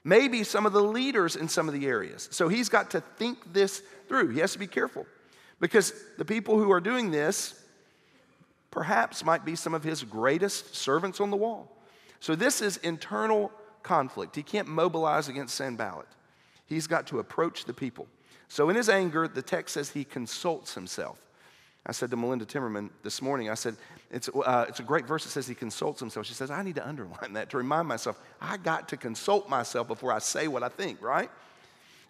maybe 0.04 0.44
some 0.44 0.66
of 0.66 0.72
the 0.72 0.82
leaders 0.82 1.34
in 1.34 1.48
some 1.48 1.66
of 1.66 1.74
the 1.74 1.84
areas. 1.84 2.28
So 2.30 2.46
he's 2.46 2.68
got 2.68 2.92
to 2.92 3.00
think 3.00 3.52
this 3.52 3.82
through. 4.08 4.28
He 4.28 4.38
has 4.38 4.52
to 4.52 4.58
be 4.58 4.68
careful 4.68 5.04
because 5.58 5.92
the 6.16 6.24
people 6.24 6.58
who 6.58 6.70
are 6.70 6.80
doing 6.80 7.10
this 7.10 7.60
perhaps 8.70 9.24
might 9.24 9.44
be 9.44 9.54
some 9.54 9.74
of 9.74 9.84
his 9.84 10.02
greatest 10.02 10.74
servants 10.74 11.20
on 11.20 11.30
the 11.30 11.36
wall. 11.36 11.70
So 12.20 12.34
this 12.34 12.60
is 12.60 12.76
internal 12.78 13.52
conflict. 13.82 14.34
He 14.34 14.42
can't 14.42 14.68
mobilize 14.68 15.28
against 15.28 15.54
Sanballat. 15.54 16.08
He's 16.66 16.86
got 16.86 17.06
to 17.08 17.18
approach 17.20 17.64
the 17.64 17.72
people. 17.72 18.06
So 18.48 18.68
in 18.68 18.76
his 18.76 18.88
anger, 18.88 19.28
the 19.28 19.42
text 19.42 19.74
says 19.74 19.90
he 19.90 20.04
consults 20.04 20.74
himself. 20.74 21.20
I 21.84 21.92
said 21.92 22.10
to 22.10 22.16
Melinda 22.16 22.44
Timmerman 22.44 22.90
this 23.04 23.22
morning, 23.22 23.48
I 23.48 23.54
said, 23.54 23.76
it's, 24.10 24.28
uh, 24.28 24.66
it's 24.68 24.80
a 24.80 24.82
great 24.82 25.06
verse 25.06 25.22
that 25.24 25.30
says 25.30 25.46
he 25.46 25.54
consults 25.54 26.00
himself. 26.00 26.26
She 26.26 26.34
says, 26.34 26.50
I 26.50 26.62
need 26.62 26.74
to 26.76 26.86
underline 26.86 27.34
that 27.34 27.50
to 27.50 27.56
remind 27.58 27.86
myself, 27.86 28.18
I 28.40 28.56
got 28.56 28.88
to 28.88 28.96
consult 28.96 29.48
myself 29.48 29.86
before 29.86 30.12
I 30.12 30.18
say 30.18 30.48
what 30.48 30.64
I 30.64 30.68
think, 30.68 31.00
right? 31.00 31.30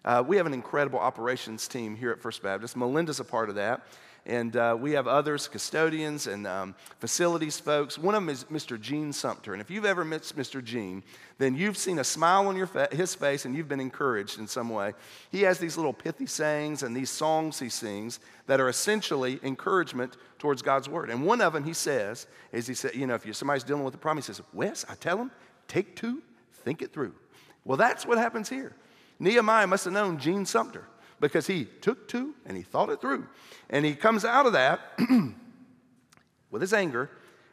Uh, 0.03 0.23
we 0.25 0.37
have 0.37 0.47
an 0.47 0.53
incredible 0.53 0.99
operations 0.99 1.67
team 1.67 1.95
here 1.95 2.11
at 2.11 2.19
First 2.19 2.41
Baptist. 2.41 2.75
Melinda's 2.75 3.19
a 3.19 3.23
part 3.23 3.49
of 3.49 3.55
that. 3.55 3.81
And 4.27 4.57
uh, 4.57 4.75
we 4.77 4.91
have 4.91 5.07
others, 5.07 5.47
custodians 5.47 6.27
and 6.27 6.45
um, 6.45 6.75
facilities 6.99 7.61
folks. 7.61 7.97
One 7.97 8.13
of 8.13 8.21
them 8.21 8.29
is 8.29 8.43
Mr. 8.51 8.79
Gene 8.79 9.13
Sumter. 9.13 9.53
And 9.53 9.61
if 9.61 9.71
you've 9.71 9.85
ever 9.85 10.03
met 10.03 10.23
Mr. 10.35 10.61
Gene, 10.61 11.01
then 11.37 11.55
you've 11.55 11.77
seen 11.77 11.97
a 11.97 12.03
smile 12.03 12.45
on 12.47 12.67
fa- 12.67 12.89
his 12.91 13.15
face 13.15 13.45
and 13.45 13.55
you've 13.55 13.69
been 13.69 13.79
encouraged 13.79 14.37
in 14.37 14.45
some 14.45 14.69
way. 14.69 14.93
He 15.31 15.43
has 15.43 15.59
these 15.59 15.77
little 15.77 15.93
pithy 15.93 16.25
sayings 16.25 16.83
and 16.83 16.93
these 16.93 17.09
songs 17.09 17.57
he 17.57 17.69
sings 17.69 18.19
that 18.47 18.59
are 18.59 18.67
essentially 18.67 19.39
encouragement 19.43 20.17
towards 20.39 20.61
God's 20.61 20.89
word. 20.89 21.09
And 21.09 21.25
one 21.25 21.39
of 21.39 21.53
them 21.53 21.63
he 21.63 21.73
says 21.73 22.27
is 22.51 22.67
he 22.67 22.73
said, 22.73 22.95
you 22.95 23.07
know, 23.07 23.15
if 23.15 23.33
somebody's 23.33 23.63
dealing 23.63 23.85
with 23.85 23.95
a 23.95 23.97
problem, 23.97 24.21
he 24.21 24.25
says, 24.25 24.41
Wes, 24.51 24.85
I 24.89 24.95
tell 24.95 25.17
him, 25.17 25.31
take 25.69 25.95
two, 25.95 26.21
think 26.51 26.81
it 26.81 26.91
through. 26.91 27.15
Well, 27.63 27.77
that's 27.77 28.05
what 28.05 28.17
happens 28.17 28.49
here. 28.49 28.75
Nehemiah 29.19 29.67
must 29.67 29.85
have 29.85 29.93
known 29.93 30.17
Gene 30.17 30.45
Sumter 30.45 30.83
because 31.19 31.47
he 31.47 31.65
took 31.81 32.07
two 32.07 32.33
and 32.45 32.55
he 32.55 32.63
thought 32.63 32.89
it 32.89 33.01
through. 33.01 33.27
And 33.69 33.85
he 33.85 33.95
comes 33.95 34.25
out 34.25 34.45
of 34.45 34.53
that 34.53 34.79
with 36.51 36.61
his 36.61 36.73
anger 36.73 37.09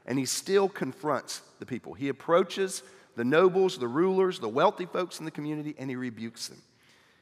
and 0.06 0.18
he 0.18 0.26
still 0.26 0.68
confronts 0.68 1.42
the 1.58 1.66
people. 1.66 1.94
He 1.94 2.08
approaches 2.08 2.82
the 3.16 3.24
nobles, 3.24 3.78
the 3.78 3.88
rulers, 3.88 4.38
the 4.38 4.48
wealthy 4.48 4.86
folks 4.86 5.18
in 5.18 5.24
the 5.24 5.30
community, 5.30 5.74
and 5.78 5.88
he 5.88 5.96
rebukes 5.96 6.48
them. 6.48 6.60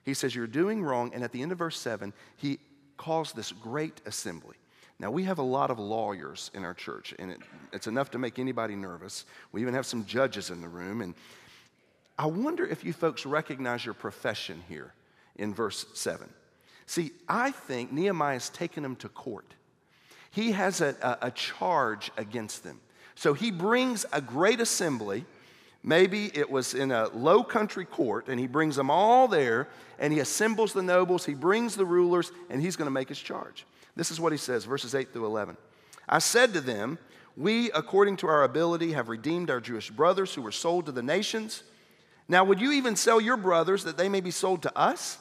He 0.05 0.15
says, 0.15 0.35
You're 0.35 0.47
doing 0.47 0.83
wrong. 0.83 1.13
And 1.15 1.23
at 1.23 1.33
the 1.33 1.43
end 1.43 1.53
of 1.53 1.59
verse 1.59 1.79
7, 1.79 2.13
he 2.37 2.59
calls 2.97 3.33
this 3.33 3.53
great 3.53 4.01
assembly. 4.07 4.57
Now, 4.99 5.11
we 5.11 5.25
have 5.25 5.39
a 5.39 5.43
lot 5.43 5.71
of 5.71 5.79
lawyers 5.79 6.51
in 6.55 6.65
our 6.65 6.75
church, 6.75 7.15
and 7.19 7.31
it, 7.31 7.41
it's 7.73 7.87
enough 7.87 8.11
to 8.13 8.19
make 8.19 8.39
anybody 8.39 8.77
nervous. 8.77 9.25
We 9.51 9.61
even 9.61 9.75
have 9.75 9.87
some 9.87 10.05
judges 10.05 10.51
in 10.51 10.61
the 10.61 10.69
room. 10.69 11.01
And 11.01 11.15
I 12.19 12.27
wonder 12.27 12.65
if 12.65 12.85
you 12.85 12.93
folks 12.93 13.27
recognize 13.27 13.85
your 13.85 13.95
profession 13.95 14.63
here 14.69 14.93
in 15.37 15.55
verse 15.55 15.87
7. 15.95 16.29
See, 16.87 17.13
I 17.29 17.51
think 17.51 17.93
Nehemiah's 17.93 18.49
taken 18.51 18.83
them 18.83 18.97
to 18.97 19.09
court. 19.09 19.55
He 20.31 20.53
has 20.53 20.81
a, 20.81 20.97
a, 21.03 21.27
a 21.29 21.31
charge 21.31 22.11
against 22.17 22.65
them. 22.65 22.81
So 23.15 23.35
he 23.35 23.51
brings 23.51 24.07
a 24.13 24.21
great 24.21 24.61
assembly. 24.61 25.25
Maybe 25.83 26.31
it 26.37 26.51
was 26.51 26.75
in 26.75 26.91
a 26.91 27.09
low 27.09 27.43
country 27.43 27.85
court, 27.85 28.29
and 28.29 28.41
he 28.41 28.47
brings 28.47 28.77
them 28.77 28.91
all 28.91 29.29
there, 29.29 29.69
and 29.99 30.13
he 30.13 30.21
assembles 30.21 30.73
the 30.73 30.83
nobles, 30.83 31.25
he 31.25 31.35
brings 31.35 31.77
the 31.77 31.85
rulers, 31.85 32.33
and 32.51 32.61
he's 32.61 32.77
going 32.77 32.87
to 32.87 32.93
make 32.93 33.09
his 33.09 33.19
charge. 33.19 33.67
This 33.95 34.11
is 34.11 34.21
what 34.21 34.33
he 34.33 34.39
says, 34.39 34.65
verses 34.65 34.95
8 34.95 35.13
through 35.13 35.27
11. 35.27 35.57
I 36.09 36.19
said 36.19 36.55
to 36.55 36.61
them, 36.61 36.99
We, 37.37 37.71
according 37.73 38.17
to 38.19 38.27
our 38.27 38.45
ability, 38.45 38.93
have 38.93 39.09
redeemed 39.09 39.51
our 39.51 39.61
Jewish 39.61 39.91
brothers 39.91 40.35
who 40.35 40.43
were 40.43 40.53
sold 40.53 40.87
to 40.87 40.93
the 40.93 41.03
nations. 41.03 41.63
Now, 42.29 42.45
would 42.45 42.61
you 42.61 42.73
even 42.73 42.97
sell 42.97 43.21
your 43.21 43.37
brothers 43.37 43.85
that 43.85 43.99
they 43.99 44.09
may 44.09 44.21
be 44.21 44.31
sold 44.31 44.63
to 44.63 44.77
us? 44.77 45.19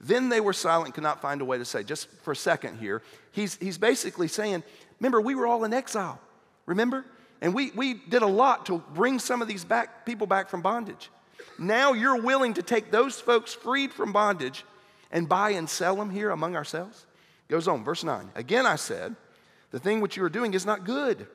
Then 0.00 0.28
they 0.28 0.40
were 0.40 0.52
silent, 0.52 0.94
could 0.94 1.02
not 1.02 1.22
find 1.22 1.40
a 1.40 1.44
way 1.44 1.58
to 1.58 1.64
say. 1.64 1.82
Just 1.82 2.08
for 2.22 2.32
a 2.32 2.36
second 2.36 2.78
here, 2.78 3.02
he's, 3.32 3.56
he's 3.56 3.78
basically 3.78 4.28
saying, 4.28 4.62
Remember, 5.00 5.20
we 5.20 5.34
were 5.34 5.46
all 5.46 5.64
in 5.64 5.72
exile. 5.72 6.20
Remember? 6.66 7.04
And 7.40 7.54
we, 7.54 7.70
we 7.72 7.94
did 7.94 8.22
a 8.22 8.26
lot 8.26 8.66
to 8.66 8.82
bring 8.94 9.18
some 9.18 9.42
of 9.42 9.48
these 9.48 9.64
back, 9.64 10.06
people 10.06 10.26
back 10.26 10.48
from 10.48 10.62
bondage. 10.62 11.10
Now 11.58 11.92
you're 11.92 12.20
willing 12.20 12.54
to 12.54 12.62
take 12.62 12.90
those 12.90 13.20
folks 13.20 13.54
freed 13.54 13.92
from 13.92 14.12
bondage 14.12 14.64
and 15.10 15.28
buy 15.28 15.50
and 15.50 15.68
sell 15.68 15.96
them 15.96 16.10
here 16.10 16.30
among 16.30 16.56
ourselves? 16.56 17.06
Goes 17.48 17.68
on, 17.68 17.84
verse 17.84 18.04
9. 18.04 18.30
Again 18.34 18.66
I 18.66 18.76
said, 18.76 19.16
The 19.70 19.78
thing 19.78 20.00
which 20.00 20.16
you 20.16 20.24
are 20.24 20.30
doing 20.30 20.54
is 20.54 20.66
not 20.66 20.84
good. 20.84 21.26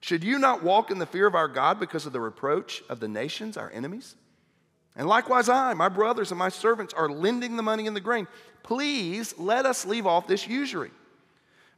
Should 0.00 0.24
you 0.24 0.38
not 0.38 0.62
walk 0.62 0.90
in 0.90 0.98
the 0.98 1.06
fear 1.06 1.26
of 1.26 1.34
our 1.34 1.48
God 1.48 1.78
because 1.78 2.06
of 2.06 2.12
the 2.12 2.20
reproach 2.20 2.82
of 2.88 3.00
the 3.00 3.08
nations, 3.08 3.56
our 3.56 3.70
enemies? 3.70 4.16
And 5.00 5.08
likewise, 5.08 5.48
I, 5.48 5.72
my 5.72 5.88
brothers, 5.88 6.30
and 6.30 6.38
my 6.38 6.50
servants 6.50 6.92
are 6.92 7.08
lending 7.08 7.56
the 7.56 7.62
money 7.62 7.86
and 7.86 7.96
the 7.96 8.02
grain. 8.02 8.28
Please 8.62 9.34
let 9.38 9.64
us 9.64 9.86
leave 9.86 10.06
off 10.06 10.26
this 10.26 10.46
usury. 10.46 10.90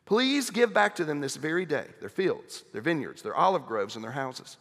Please 0.07 0.51
give 0.51 0.75
back 0.75 0.97
to 0.97 1.05
them 1.05 1.21
this 1.21 1.37
very 1.37 1.65
day 1.65 1.87
their 2.01 2.09
fields, 2.09 2.65
their 2.73 2.83
vineyards, 2.83 3.23
their 3.23 3.37
olive 3.37 3.65
groves, 3.65 3.95
and 3.95 4.03
their 4.03 4.11
houses. 4.11 4.57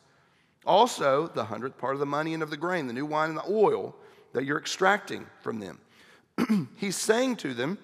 Also, 0.63 1.26
the 1.26 1.43
hundredth 1.43 1.80
part 1.80 1.95
of 1.95 2.00
the 2.00 2.06
money 2.06 2.36
and 2.36 2.43
of 2.43 2.52
the 2.52 2.56
grain, 2.56 2.86
the 2.86 2.93
new 2.93 3.04
wine 3.04 3.30
and 3.30 3.39
the 3.39 3.50
oil 3.50 3.95
that 4.34 4.45
you're 4.45 4.60
extracting 4.60 5.26
from 5.39 5.60
them. 5.60 5.80
he's 6.78 6.95
saying 6.95 7.38
to 7.38 7.56
them, 7.56 7.80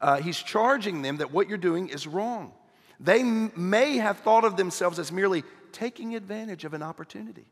uh, 0.00 0.16
he's 0.16 0.38
charging 0.38 1.02
them 1.02 1.18
that 1.18 1.30
what 1.30 1.46
you're 1.46 1.58
doing 1.58 1.90
is 1.90 2.06
wrong. 2.06 2.52
They 2.98 3.20
m- 3.20 3.52
may 3.54 3.98
have 3.98 4.20
thought 4.20 4.46
of 4.46 4.56
themselves 4.56 4.98
as 4.98 5.12
merely 5.12 5.44
taking 5.72 6.16
advantage 6.16 6.64
of 6.64 6.72
an 6.72 6.82
opportunity 6.82 7.44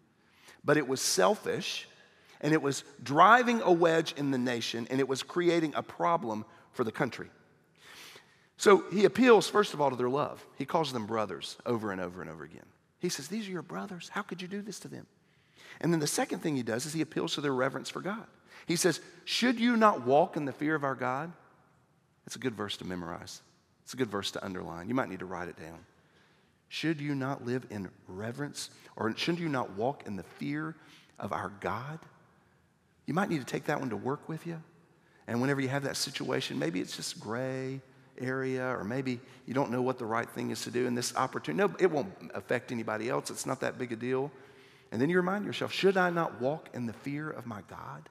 but 0.65 0.77
it 0.77 0.87
was 0.87 1.01
selfish 1.01 1.89
and 2.41 2.53
it 2.53 2.63
was 2.63 2.85
driving 3.03 3.61
a 3.63 3.73
wedge 3.73 4.15
in 4.17 4.31
the 4.31 4.39
nation 4.39 4.87
and 4.91 5.01
it 5.01 5.09
was 5.09 5.23
creating 5.23 5.75
a 5.75 5.83
problem 5.83 6.45
for 6.73 6.85
the 6.85 6.93
country. 6.93 7.29
So 8.57 8.85
he 8.93 9.05
appeals, 9.05 9.49
first 9.49 9.73
of 9.73 9.81
all, 9.81 9.91
to 9.91 9.97
their 9.97 10.11
love. 10.11 10.45
He 10.59 10.67
calls 10.67 10.93
them 10.93 11.07
brothers 11.07 11.57
over 11.65 11.93
and 11.93 12.01
over 12.01 12.21
and 12.21 12.31
over 12.31 12.45
again. 12.45 12.67
He 12.99 13.09
says, 13.09 13.29
These 13.29 13.49
are 13.49 13.53
your 13.53 13.63
brothers. 13.63 14.11
How 14.11 14.23
could 14.23 14.43
you 14.43 14.49
do 14.49 14.61
this 14.61 14.79
to 14.81 14.89
them? 14.89 15.07
And 15.81 15.93
then 15.93 16.01
the 16.01 16.07
second 16.07 16.41
thing 16.41 16.57
he 16.57 16.63
does 16.63 16.85
is 16.85 16.93
he 16.93 17.01
appeals 17.01 17.35
to 17.35 17.41
their 17.41 17.55
reverence 17.55 17.89
for 17.89 18.03
God. 18.03 18.27
He 18.67 18.77
says, 18.77 19.01
Should 19.25 19.59
you 19.59 19.77
not 19.77 20.07
walk 20.07 20.37
in 20.37 20.45
the 20.45 20.53
fear 20.53 20.75
of 20.75 20.85
our 20.85 20.95
God? 20.95 21.33
It's 22.27 22.37
a 22.37 22.39
good 22.39 22.55
verse 22.55 22.77
to 22.77 22.85
memorize, 22.85 23.41
it's 23.83 23.95
a 23.95 23.97
good 23.97 24.11
verse 24.11 24.31
to 24.33 24.45
underline. 24.45 24.89
You 24.89 24.95
might 24.95 25.09
need 25.09 25.21
to 25.21 25.27
write 25.27 25.49
it 25.49 25.59
down. 25.59 25.79
Should 26.69 27.01
you 27.01 27.15
not 27.15 27.45
live 27.45 27.67
in 27.71 27.89
reverence 28.07 28.71
or 28.95 29.17
shouldn't 29.17 29.41
you 29.41 29.49
not 29.49 29.73
walk 29.73 30.07
in 30.07 30.17
the 30.17 30.23
fear 30.23 30.77
of 31.19 31.33
our 31.33 31.51
God? 31.61 31.99
You 33.07 33.15
might 33.15 33.29
need 33.29 33.41
to 33.41 33.47
take 33.47 33.65
that 33.65 33.81
one 33.81 33.91
to 33.91 33.97
work 33.97 34.29
with 34.29 34.47
you. 34.47 34.63
And 35.27 35.41
whenever 35.41 35.61
you 35.61 35.69
have 35.69 35.85
that 35.85 35.97
situation, 35.97 36.59
maybe 36.59 36.81
it's 36.81 36.97
just 36.97 37.21
gray 37.21 37.81
area, 38.21 38.67
or 38.67 38.85
maybe 38.85 39.21
you 39.47 39.55
don't 39.55 39.71
know 39.71 39.83
what 39.83 39.99
the 39.99 40.05
right 40.05 40.29
thing 40.29 40.51
is 40.51 40.63
to 40.63 40.71
do 40.71 40.87
in 40.87 40.95
this 40.95 41.17
opportunity. 41.17 41.67
No, 41.67 41.77
it 41.79 41.91
won't 41.91 42.13
affect 42.35 42.73
anybody 42.73 43.09
else. 43.09 43.31
It's 43.31 43.47
not 43.47 43.61
that 43.61 43.79
big 43.79 43.93
a 43.93 43.97
deal. 43.97 44.31
And 44.93 45.01
then 45.01 45.09
you 45.09 45.17
remind 45.17 45.45
yourself, 45.45 45.73
should 45.73 45.97
I 45.97 46.11
not 46.11 46.41
walk 46.41 46.69
in 46.75 46.87
the 46.87 46.93
fear 46.93 47.31
of 47.31 47.47
my 47.47 47.63
God? 47.69 48.09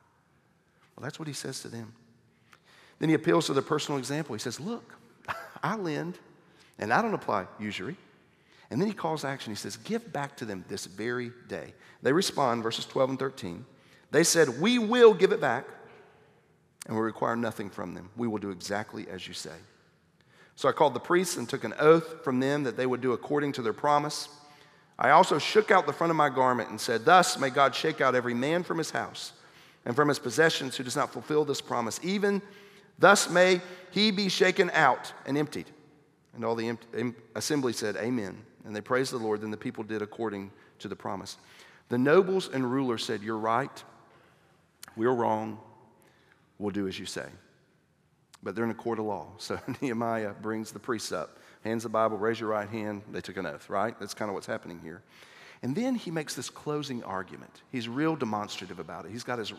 Well, 0.95 1.03
that's 1.03 1.19
what 1.19 1.27
he 1.27 1.33
says 1.33 1.61
to 1.61 1.67
them. 1.67 1.93
Then 2.99 3.09
he 3.09 3.15
appeals 3.15 3.45
to 3.47 3.53
their 3.53 3.63
personal 3.63 3.97
example. 3.97 4.35
He 4.35 4.39
says, 4.39 4.59
Look, 4.59 4.95
I 5.63 5.75
lend, 5.75 6.17
and 6.77 6.91
I 6.91 7.01
don't 7.01 7.13
apply 7.13 7.45
usury. 7.59 7.95
And 8.71 8.79
then 8.79 8.87
he 8.87 8.93
calls 8.93 9.23
action. 9.23 9.51
He 9.51 9.57
says, 9.57 9.77
Give 9.77 10.11
back 10.11 10.37
to 10.37 10.45
them 10.45 10.65
this 10.67 10.85
very 10.85 11.31
day. 11.47 11.73
They 12.03 12.13
respond, 12.13 12.63
verses 12.63 12.85
12 12.85 13.11
and 13.11 13.19
13. 13.19 13.65
They 14.11 14.23
said, 14.23 14.59
We 14.59 14.79
will 14.79 15.13
give 15.13 15.31
it 15.31 15.41
back, 15.41 15.65
and 16.87 16.95
we 16.95 17.01
require 17.01 17.35
nothing 17.35 17.69
from 17.69 17.93
them. 17.93 18.09
We 18.15 18.27
will 18.27 18.37
do 18.37 18.49
exactly 18.49 19.07
as 19.09 19.27
you 19.27 19.33
say. 19.33 19.55
So 20.55 20.67
I 20.67 20.73
called 20.73 20.93
the 20.93 20.99
priests 20.99 21.37
and 21.37 21.47
took 21.47 21.63
an 21.63 21.73
oath 21.79 22.23
from 22.23 22.39
them 22.39 22.63
that 22.63 22.75
they 22.75 22.85
would 22.85 23.01
do 23.01 23.13
according 23.13 23.53
to 23.53 23.61
their 23.61 23.73
promise. 23.73 24.27
I 24.97 25.11
also 25.11 25.39
shook 25.39 25.71
out 25.71 25.85
the 25.85 25.93
front 25.93 26.11
of 26.11 26.17
my 26.17 26.29
garment 26.29 26.69
and 26.69 26.81
said, 26.81 27.05
Thus 27.05 27.39
may 27.39 27.49
God 27.49 27.73
shake 27.73 28.01
out 28.01 28.15
every 28.15 28.33
man 28.33 28.63
from 28.63 28.77
his 28.77 28.91
house 28.91 29.31
and 29.85 29.95
from 29.95 30.09
his 30.09 30.19
possessions 30.19 30.75
who 30.75 30.83
does 30.83 30.97
not 30.97 31.13
fulfill 31.13 31.45
this 31.45 31.61
promise. 31.61 31.99
Even 32.03 32.41
thus 32.97 33.29
may 33.29 33.61
he 33.91 34.11
be 34.11 34.27
shaken 34.27 34.69
out 34.73 35.13
and 35.25 35.37
emptied. 35.37 35.67
And 36.35 36.43
all 36.43 36.55
the 36.55 36.77
assembly 37.35 37.71
said, 37.71 37.95
Amen 37.95 38.43
and 38.65 38.75
they 38.75 38.81
praised 38.81 39.11
the 39.11 39.17
Lord. 39.17 39.41
Then 39.41 39.51
the 39.51 39.57
people 39.57 39.83
did 39.83 40.01
according 40.01 40.51
to 40.79 40.87
the 40.87 40.95
promise. 40.95 41.37
The 41.89 41.97
nobles 41.97 42.49
and 42.49 42.71
rulers 42.71 43.03
said, 43.03 43.23
You're 43.23 43.37
right. 43.37 43.83
We're 44.95 45.13
wrong. 45.13 45.59
We'll 46.57 46.71
do 46.71 46.87
as 46.87 46.99
you 46.99 47.05
say. 47.05 47.27
But 48.43 48.55
they're 48.55 48.65
in 48.65 48.71
a 48.71 48.75
court 48.75 48.99
of 48.99 49.05
law. 49.05 49.27
So 49.37 49.59
Nehemiah 49.81 50.33
brings 50.41 50.71
the 50.71 50.79
priests 50.79 51.11
up, 51.11 51.37
hands 51.63 51.83
the 51.83 51.89
Bible, 51.89 52.17
raise 52.17 52.39
your 52.39 52.49
right 52.49 52.69
hand. 52.69 53.01
They 53.11 53.21
took 53.21 53.37
an 53.37 53.45
oath, 53.45 53.69
right? 53.69 53.97
That's 53.99 54.13
kind 54.13 54.29
of 54.29 54.35
what's 54.35 54.47
happening 54.47 54.79
here. 54.81 55.01
And 55.61 55.75
then 55.75 55.95
he 55.95 56.09
makes 56.09 56.35
this 56.35 56.49
closing 56.49 57.03
argument. 57.03 57.63
He's 57.71 57.89
real 57.89 58.15
demonstrative 58.15 58.79
about 58.79 59.05
it. 59.05 59.11
He's 59.11 59.25
got 59.25 59.39
his 59.39 59.51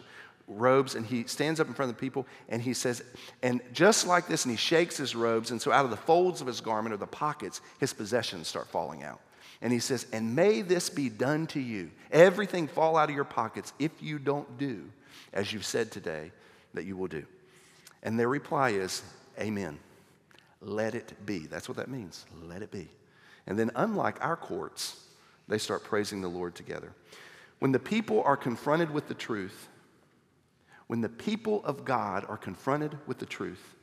robes 0.48 0.94
and 0.94 1.06
he 1.06 1.24
stands 1.24 1.60
up 1.60 1.68
in 1.68 1.74
front 1.74 1.90
of 1.90 1.96
the 1.96 2.00
people 2.00 2.26
and 2.48 2.60
he 2.62 2.72
says, 2.72 3.02
and 3.42 3.60
just 3.72 4.06
like 4.06 4.26
this, 4.26 4.44
and 4.44 4.50
he 4.50 4.56
shakes 4.56 4.96
his 4.96 5.14
robes, 5.14 5.50
and 5.50 5.60
so 5.60 5.72
out 5.72 5.84
of 5.84 5.90
the 5.90 5.96
folds 5.96 6.40
of 6.40 6.46
his 6.46 6.60
garment 6.60 6.94
or 6.94 6.96
the 6.96 7.06
pockets, 7.06 7.60
his 7.78 7.92
possessions 7.92 8.48
start 8.48 8.68
falling 8.68 9.02
out. 9.02 9.20
And 9.62 9.72
he 9.72 9.78
says, 9.78 10.06
And 10.12 10.34
may 10.34 10.62
this 10.62 10.88
be 10.88 11.10
done 11.10 11.46
to 11.48 11.60
you. 11.60 11.90
Everything 12.10 12.66
fall 12.66 12.96
out 12.96 13.10
of 13.10 13.14
your 13.14 13.24
pockets 13.24 13.74
if 13.78 14.02
you 14.02 14.18
don't 14.18 14.58
do 14.58 14.90
as 15.32 15.52
you've 15.52 15.64
said 15.64 15.90
today 15.90 16.32
that 16.74 16.84
you 16.84 16.96
will 16.96 17.08
do. 17.08 17.24
And 18.02 18.18
their 18.18 18.28
reply 18.28 18.70
is, 18.70 19.02
Amen. 19.38 19.78
Let 20.60 20.94
it 20.94 21.14
be. 21.24 21.46
That's 21.46 21.68
what 21.68 21.76
that 21.78 21.88
means. 21.88 22.26
Let 22.42 22.62
it 22.62 22.70
be. 22.70 22.88
And 23.46 23.58
then, 23.58 23.70
unlike 23.74 24.22
our 24.22 24.36
courts, 24.36 25.04
they 25.48 25.58
start 25.58 25.82
praising 25.82 26.20
the 26.20 26.28
Lord 26.28 26.54
together. 26.54 26.92
When 27.58 27.72
the 27.72 27.78
people 27.78 28.22
are 28.22 28.36
confronted 28.36 28.90
with 28.90 29.08
the 29.08 29.14
truth, 29.14 29.68
when 30.86 31.00
the 31.00 31.08
people 31.08 31.64
of 31.64 31.84
God 31.84 32.24
are 32.28 32.36
confronted 32.36 32.98
with 33.06 33.18
the 33.18 33.26
truth, 33.26 33.74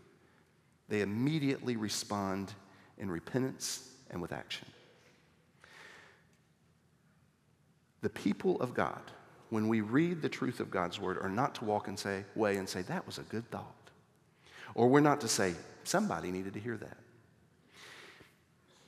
they 0.89 1.01
immediately 1.01 1.75
respond 1.75 2.53
in 2.97 3.09
repentance 3.09 3.89
and 4.09 4.21
with 4.21 4.31
action. 4.31 4.67
The 8.01 8.09
people 8.09 8.61
of 8.61 8.73
God, 8.73 9.01
when 9.49 9.67
we 9.67 9.81
read 9.81 10.21
the 10.21 10.29
truth 10.29 10.59
of 10.59 10.69
God's 10.69 10.99
word, 10.99 11.17
are 11.21 11.29
not 11.29 11.55
to 11.55 11.65
walk 11.65 11.87
and 11.87 11.97
say, 11.97 12.25
way 12.35 12.57
and 12.57 12.67
say, 12.67 12.81
that 12.83 13.05
was 13.05 13.17
a 13.17 13.23
good 13.23 13.49
thought. 13.49 13.73
Or 14.75 14.87
we're 14.87 14.99
not 14.99 15.21
to 15.21 15.27
say, 15.27 15.53
somebody 15.83 16.31
needed 16.31 16.53
to 16.53 16.59
hear 16.59 16.77
that. 16.77 16.97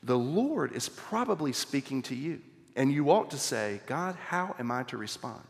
The 0.04 0.18
Lord 0.18 0.74
is 0.74 0.90
probably 0.90 1.54
speaking 1.54 2.02
to 2.04 2.16
you, 2.16 2.42
and 2.76 2.92
you 2.92 3.10
ought 3.12 3.32
to 3.32 3.38
say, 3.38 3.82
God, 3.86 4.16
how 4.16 4.56
am 4.60 4.72
I 4.72 4.84
to 4.84 4.98
respond? 4.98 5.44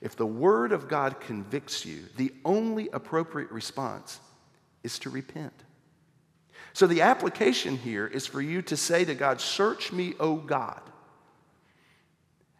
If 0.00 0.16
the 0.16 0.26
word 0.26 0.72
of 0.72 0.88
God 0.88 1.20
convicts 1.20 1.84
you, 1.84 2.04
the 2.16 2.32
only 2.44 2.88
appropriate 2.92 3.50
response 3.50 4.20
is 4.82 4.98
to 5.00 5.10
repent. 5.10 5.54
So 6.74 6.86
the 6.86 7.02
application 7.02 7.76
here 7.76 8.06
is 8.06 8.26
for 8.26 8.42
you 8.42 8.60
to 8.62 8.76
say 8.76 9.04
to 9.04 9.14
God, 9.14 9.40
Search 9.40 9.92
me, 9.92 10.14
O 10.18 10.36
God. 10.36 10.80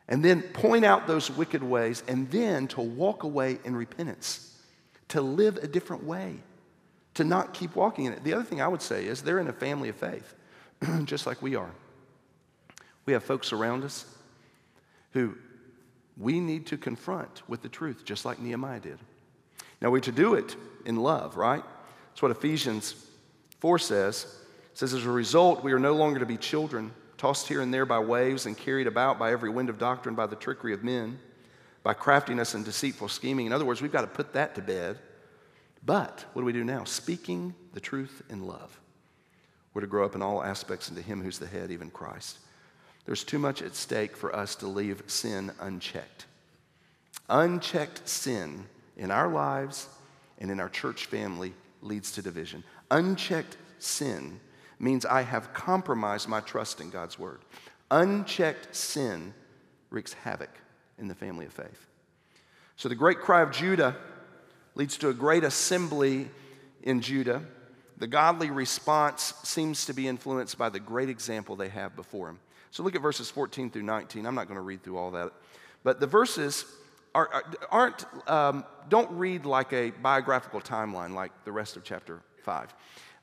And 0.08 0.24
then 0.24 0.42
point 0.42 0.84
out 0.84 1.06
those 1.06 1.30
wicked 1.30 1.62
ways, 1.62 2.02
and 2.06 2.30
then 2.30 2.68
to 2.68 2.80
walk 2.80 3.22
away 3.22 3.58
in 3.64 3.74
repentance, 3.74 4.58
to 5.08 5.22
live 5.22 5.56
a 5.58 5.66
different 5.66 6.04
way, 6.04 6.36
to 7.14 7.24
not 7.24 7.54
keep 7.54 7.74
walking 7.74 8.04
in 8.04 8.12
it. 8.12 8.22
The 8.22 8.34
other 8.34 8.44
thing 8.44 8.60
I 8.60 8.68
would 8.68 8.82
say 8.82 9.06
is 9.06 9.22
they're 9.22 9.38
in 9.38 9.48
a 9.48 9.52
family 9.52 9.88
of 9.88 9.96
faith, 9.96 10.34
just 11.04 11.26
like 11.26 11.40
we 11.40 11.56
are. 11.56 11.70
We 13.06 13.12
have 13.14 13.24
folks 13.24 13.52
around 13.52 13.84
us 13.84 14.04
who 15.12 15.36
we 16.16 16.40
need 16.40 16.66
to 16.66 16.76
confront 16.76 17.48
with 17.48 17.62
the 17.62 17.68
truth, 17.68 18.04
just 18.04 18.24
like 18.24 18.38
Nehemiah 18.38 18.80
did. 18.80 18.98
Now, 19.80 19.90
we're 19.90 20.00
to 20.00 20.12
do 20.12 20.34
it 20.34 20.56
in 20.84 20.96
love, 20.96 21.36
right? 21.36 21.64
That's 22.10 22.22
what 22.22 22.30
Ephesians 22.30 22.94
4 23.60 23.78
says. 23.78 24.26
It 24.72 24.78
says, 24.78 24.94
as 24.94 25.04
a 25.04 25.10
result, 25.10 25.62
we 25.62 25.72
are 25.72 25.78
no 25.78 25.94
longer 25.94 26.20
to 26.20 26.26
be 26.26 26.36
children, 26.36 26.92
tossed 27.24 27.48
here 27.48 27.62
and 27.62 27.72
there 27.72 27.86
by 27.86 27.98
waves 27.98 28.44
and 28.44 28.54
carried 28.54 28.86
about 28.86 29.18
by 29.18 29.32
every 29.32 29.48
wind 29.48 29.70
of 29.70 29.78
doctrine, 29.78 30.14
by 30.14 30.26
the 30.26 30.36
trickery 30.36 30.74
of 30.74 30.84
men, 30.84 31.18
by 31.82 31.94
craftiness 31.94 32.52
and 32.52 32.66
deceitful 32.66 33.08
scheming. 33.08 33.46
In 33.46 33.52
other 33.54 33.64
words, 33.64 33.80
we've 33.80 33.90
got 33.90 34.02
to 34.02 34.06
put 34.06 34.34
that 34.34 34.54
to 34.56 34.60
bed. 34.60 34.98
But 35.86 36.26
what 36.34 36.42
do 36.42 36.44
we 36.44 36.52
do 36.52 36.64
now? 36.64 36.84
Speaking 36.84 37.54
the 37.72 37.80
truth 37.80 38.20
in 38.28 38.46
love. 38.46 38.78
We're 39.72 39.80
to 39.80 39.86
grow 39.86 40.04
up 40.04 40.14
in 40.14 40.20
all 40.20 40.44
aspects 40.44 40.90
into 40.90 41.00
Him 41.00 41.22
who's 41.22 41.38
the 41.38 41.46
head, 41.46 41.70
even 41.70 41.88
Christ. 41.88 42.40
There's 43.06 43.24
too 43.24 43.38
much 43.38 43.62
at 43.62 43.74
stake 43.74 44.18
for 44.18 44.36
us 44.36 44.54
to 44.56 44.66
leave 44.66 45.02
sin 45.06 45.50
unchecked. 45.60 46.26
Unchecked 47.30 48.06
sin 48.06 48.66
in 48.98 49.10
our 49.10 49.28
lives 49.28 49.88
and 50.38 50.50
in 50.50 50.60
our 50.60 50.68
church 50.68 51.06
family 51.06 51.54
leads 51.80 52.12
to 52.12 52.20
division. 52.20 52.64
Unchecked 52.90 53.56
sin 53.78 54.40
means 54.84 55.06
I 55.06 55.22
have 55.22 55.52
compromised 55.54 56.28
my 56.28 56.40
trust 56.40 56.80
in 56.80 56.90
God's 56.90 57.18
word. 57.18 57.40
Unchecked 57.90 58.76
sin 58.76 59.34
wreaks 59.90 60.12
havoc 60.12 60.50
in 60.98 61.08
the 61.08 61.14
family 61.14 61.46
of 61.46 61.52
faith. 61.52 61.88
So 62.76 62.88
the 62.88 62.94
great 62.94 63.20
cry 63.20 63.40
of 63.40 63.50
Judah 63.50 63.96
leads 64.74 64.98
to 64.98 65.08
a 65.08 65.14
great 65.14 65.42
assembly 65.42 66.28
in 66.82 67.00
Judah. 67.00 67.42
The 67.96 68.06
godly 68.06 68.50
response 68.50 69.34
seems 69.42 69.86
to 69.86 69.94
be 69.94 70.06
influenced 70.06 70.58
by 70.58 70.68
the 70.68 70.80
great 70.80 71.08
example 71.08 71.56
they 71.56 71.68
have 71.68 71.96
before 71.96 72.28
him. 72.28 72.38
So 72.70 72.82
look 72.82 72.94
at 72.94 73.02
verses 73.02 73.30
14 73.30 73.70
through 73.70 73.84
19. 73.84 74.26
I'm 74.26 74.34
not 74.34 74.48
going 74.48 74.56
to 74.56 74.62
read 74.62 74.82
through 74.82 74.98
all 74.98 75.12
that. 75.12 75.32
But 75.84 76.00
the 76.00 76.06
verses 76.06 76.64
are, 77.14 77.44
aren't, 77.70 78.04
um, 78.28 78.64
don't 78.88 79.10
read 79.12 79.46
like 79.46 79.72
a 79.72 79.90
biographical 79.90 80.60
timeline 80.60 81.14
like 81.14 81.32
the 81.44 81.52
rest 81.52 81.76
of 81.76 81.84
chapter 81.84 82.20
5. 82.42 82.74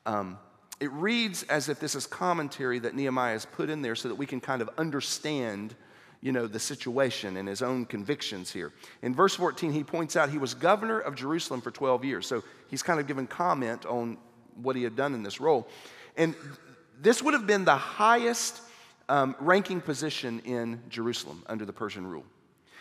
Um, 0.06 0.38
it 0.82 0.90
reads 0.90 1.44
as 1.44 1.68
if 1.68 1.78
this 1.78 1.94
is 1.94 2.08
commentary 2.08 2.80
that 2.80 2.96
Nehemiah 2.96 3.34
has 3.34 3.46
put 3.46 3.70
in 3.70 3.82
there 3.82 3.94
so 3.94 4.08
that 4.08 4.16
we 4.16 4.26
can 4.26 4.40
kind 4.40 4.60
of 4.60 4.68
understand 4.76 5.76
you 6.20 6.32
know, 6.32 6.48
the 6.48 6.58
situation 6.58 7.36
and 7.36 7.48
his 7.48 7.62
own 7.62 7.86
convictions 7.86 8.50
here. 8.52 8.72
In 9.00 9.14
verse 9.14 9.36
14, 9.36 9.72
he 9.72 9.84
points 9.84 10.16
out 10.16 10.28
he 10.28 10.38
was 10.38 10.54
governor 10.54 10.98
of 10.98 11.14
Jerusalem 11.14 11.60
for 11.60 11.70
12 11.70 12.04
years. 12.04 12.26
So 12.26 12.42
he's 12.68 12.82
kind 12.82 12.98
of 12.98 13.06
given 13.06 13.28
comment 13.28 13.86
on 13.86 14.18
what 14.60 14.74
he 14.74 14.82
had 14.82 14.96
done 14.96 15.14
in 15.14 15.22
this 15.22 15.40
role. 15.40 15.68
And 16.16 16.34
this 17.00 17.22
would 17.22 17.34
have 17.34 17.46
been 17.46 17.64
the 17.64 17.76
highest 17.76 18.60
um, 19.08 19.36
ranking 19.38 19.80
position 19.80 20.40
in 20.40 20.80
Jerusalem 20.88 21.44
under 21.46 21.64
the 21.64 21.72
Persian 21.72 22.06
rule. 22.06 22.24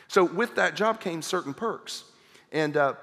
So, 0.07 0.23
with 0.23 0.55
that 0.55 0.75
job 0.75 0.99
came 0.99 1.21
certain 1.21 1.53
perks. 1.53 2.03
And, 2.51 2.75
uh, 2.75 2.93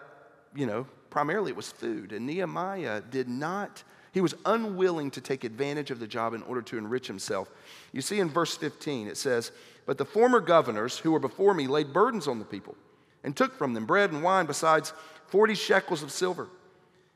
you 0.55 0.67
know, 0.67 0.87
primarily 1.09 1.51
it 1.53 1.57
was 1.57 1.71
food. 1.71 2.13
And 2.13 2.27
Nehemiah 2.27 3.01
did 3.01 3.29
not, 3.29 3.83
he 4.19 4.21
was 4.21 4.35
unwilling 4.47 5.13
to 5.13 5.21
take 5.21 5.45
advantage 5.45 5.93
of 5.93 6.01
the 6.01 6.07
job 6.09 6.35
in 6.35 6.43
order 6.43 6.61
to 6.61 6.77
enrich 6.77 7.07
himself. 7.07 7.49
You 7.93 8.01
see 8.01 8.19
in 8.19 8.29
verse 8.29 8.57
15, 8.57 9.07
it 9.07 9.17
says, 9.17 9.53
But 9.87 9.97
the 9.97 10.05
former 10.05 10.41
governors 10.41 10.99
who 10.99 11.13
were 11.13 11.21
before 11.21 11.55
me 11.55 11.69
laid 11.69 11.93
burdens 11.93 12.27
on 12.27 12.41
the 12.41 12.45
people 12.45 12.75
and 13.23 13.37
took 13.37 13.57
from 13.57 13.75
them 13.75 13.87
bread 13.87 14.11
and 14.11 14.21
wine, 14.21 14.47
besides 14.47 14.93
40 15.29 15.55
shekels 15.55 16.03
of 16.03 16.11
silver. 16.11 16.49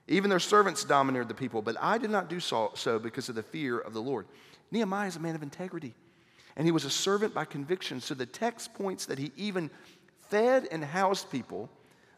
Even 0.07 0.31
their 0.31 0.39
servants 0.39 0.85
domineered 0.85 1.27
the 1.27 1.35
people, 1.35 1.61
but 1.61 1.75
I 1.81 1.99
did 1.99 2.11
not 2.11 2.29
do 2.29 2.39
so, 2.39 2.71
because 3.03 3.29
of 3.29 3.35
the 3.35 3.43
fear 3.43 3.81
of 3.81 3.95
the 3.95 4.01
Lord. 4.01 4.27
Nehemiah 4.71 5.09
is 5.09 5.17
a 5.17 5.19
man 5.21 5.35
of 5.35 5.43
integrity, 5.43 5.95
and 6.55 6.69
he 6.69 6.71
was 6.71 6.85
a 6.85 6.91
servant 6.91 7.35
by 7.35 7.47
conviction. 7.47 8.01
So 8.01 8.15
the 8.15 8.27
text 8.27 8.75
points 8.75 9.07
that 9.07 9.19
he 9.19 9.33
even 9.37 9.71
fed 10.29 10.69
and 10.71 10.85
housed 10.85 11.33
people 11.33 11.69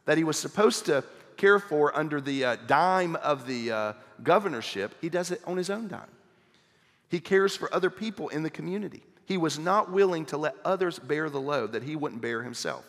that 0.05 0.19
he 0.19 0.25
was 0.25 0.39
supposed 0.39 0.85
to 0.85 1.03
care 1.37 1.59
for 1.59 1.97
under 1.97 2.21
the 2.21 2.45
uh, 2.45 2.57
dime 2.67 3.17
of 3.17 3.47
the 3.47 3.73
uh, 3.73 3.93
governorship. 4.23 4.95
He 5.01 5.09
does 5.09 5.31
it 5.31 5.41
on 5.47 5.57
his 5.57 5.71
own 5.71 5.89
dime. 5.89 6.11
He 7.09 7.21
cares 7.21 7.57
for 7.57 7.73
other 7.73 7.91
people 7.91 8.29
in 8.29 8.43
the 8.43 8.51
community. 8.51 9.03
He 9.27 9.37
was 9.37 9.59
not 9.59 9.91
willing 9.91 10.27
to 10.27 10.37
let 10.37 10.57
others 10.65 10.99
bear 10.99 11.31
the 11.31 11.41
load 11.41 11.73
that 11.73 11.83
he 11.83 11.97
wouldn't 11.97 12.21
bear 12.21 12.43
himself. 12.43 12.85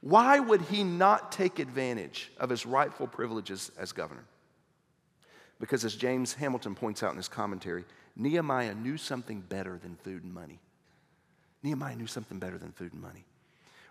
Why 0.00 0.38
would 0.38 0.62
he 0.62 0.84
not 0.84 1.32
take 1.32 1.58
advantage 1.58 2.30
of 2.38 2.50
his 2.50 2.66
rightful 2.66 3.06
privileges 3.06 3.72
as 3.78 3.92
governor? 3.92 4.24
Because, 5.58 5.84
as 5.84 5.96
James 5.96 6.34
Hamilton 6.34 6.74
points 6.74 7.02
out 7.02 7.12
in 7.12 7.16
his 7.16 7.28
commentary, 7.28 7.84
Nehemiah 8.14 8.74
knew 8.74 8.98
something 8.98 9.40
better 9.40 9.78
than 9.78 9.96
food 9.96 10.22
and 10.22 10.32
money. 10.32 10.58
Nehemiah 11.62 11.96
knew 11.96 12.06
something 12.06 12.38
better 12.38 12.58
than 12.58 12.72
food 12.72 12.92
and 12.92 13.02
money. 13.02 13.24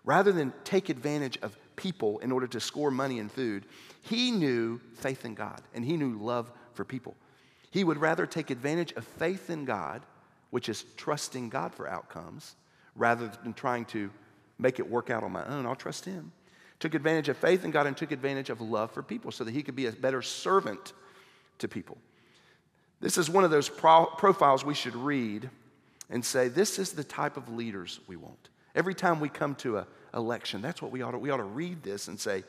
Rather 0.03 0.31
than 0.31 0.53
take 0.63 0.89
advantage 0.89 1.37
of 1.41 1.57
people 1.75 2.19
in 2.19 2.31
order 2.31 2.47
to 2.47 2.59
score 2.59 2.91
money 2.91 3.19
and 3.19 3.31
food, 3.31 3.65
he 4.01 4.31
knew 4.31 4.79
faith 4.95 5.25
in 5.25 5.35
God 5.35 5.61
and 5.73 5.83
he 5.83 5.97
knew 5.97 6.17
love 6.17 6.51
for 6.73 6.85
people. 6.85 7.15
He 7.71 7.83
would 7.83 7.97
rather 7.97 8.25
take 8.25 8.51
advantage 8.51 8.93
of 8.93 9.05
faith 9.05 9.49
in 9.49 9.65
God, 9.65 10.01
which 10.49 10.69
is 10.69 10.85
trusting 10.95 11.49
God 11.49 11.73
for 11.73 11.87
outcomes, 11.87 12.55
rather 12.95 13.29
than 13.43 13.53
trying 13.53 13.85
to 13.85 14.09
make 14.57 14.79
it 14.79 14.89
work 14.89 15.09
out 15.09 15.23
on 15.23 15.31
my 15.31 15.45
own. 15.45 15.65
I'll 15.65 15.75
trust 15.75 16.05
Him. 16.05 16.31
Took 16.79 16.93
advantage 16.93 17.29
of 17.29 17.37
faith 17.37 17.65
in 17.65 17.71
God 17.71 17.87
and 17.87 17.95
took 17.95 18.11
advantage 18.11 18.49
of 18.49 18.61
love 18.61 18.91
for 18.91 19.01
people 19.01 19.31
so 19.31 19.43
that 19.43 19.53
he 19.53 19.63
could 19.63 19.75
be 19.75 19.85
a 19.85 19.91
better 19.91 20.21
servant 20.21 20.93
to 21.59 21.67
people. 21.67 21.97
This 22.99 23.17
is 23.17 23.29
one 23.29 23.43
of 23.43 23.51
those 23.51 23.69
pro- 23.69 24.05
profiles 24.05 24.65
we 24.65 24.73
should 24.73 24.95
read 24.95 25.49
and 26.09 26.23
say, 26.23 26.47
this 26.47 26.79
is 26.79 26.91
the 26.91 27.03
type 27.03 27.37
of 27.37 27.49
leaders 27.49 27.99
we 28.07 28.15
want. 28.15 28.49
Every 28.75 28.93
time 28.93 29.19
we 29.19 29.29
come 29.29 29.55
to 29.55 29.79
an 29.79 29.85
election, 30.13 30.61
that's 30.61 30.81
what 30.81 30.91
we 30.91 31.01
ought 31.01 31.11
to, 31.11 31.17
we 31.17 31.31
ought 31.31 31.37
to 31.37 31.43
read 31.43 31.81
this 31.81 32.07
and 32.07 32.19
say, 32.19 32.43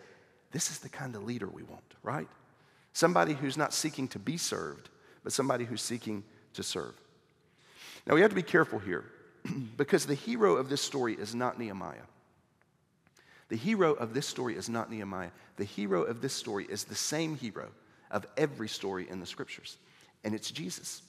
this 0.53 0.71
is 0.71 0.79
the 0.81 0.89
kind 0.89 1.15
of 1.15 1.25
leader 1.25 1.47
we 1.47 1.63
want, 1.63 1.85
right? 2.03 2.29
Somebody 2.93 3.35
who's 3.35 3.57
not 3.57 3.73
seeking 3.73 4.09
to 4.09 4.19
be 4.19 4.37
served, 4.37 4.89
but 5.23 5.33
somebody 5.33 5.65
who's 5.65 5.83
seeking 5.83 6.25
to 6.55 6.63
serve. 6.63 6.95
Now 8.07 8.15
we 8.15 8.21
have 8.21 8.31
to 8.31 8.37
be 8.37 8.43
careful 8.43 8.79
here 8.79 9.05
because 9.77 10.07
the 10.07 10.15
hero 10.15 10.57
of 10.57 10.69
this 10.69 10.81
story 10.81 11.15
is 11.15 11.35
not 11.35 11.59
Nehemiah. 11.59 12.07
The 13.49 13.57
hero 13.57 13.93
of 13.95 14.13
this 14.13 14.27
story 14.27 14.57
is 14.57 14.69
not 14.69 14.91
Nehemiah. 14.91 15.31
The 15.57 15.65
hero 15.65 16.03
of 16.03 16.21
this 16.21 16.33
story 16.33 16.67
is 16.69 16.85
the 16.85 16.95
same 16.95 17.37
hero 17.37 17.69
of 18.11 18.27
every 18.37 18.69
story 18.69 19.09
in 19.09 19.21
the 19.21 19.27
scriptures 19.27 19.79
and 20.27 20.35
it's 20.35 20.51
Jesus. 20.51 21.03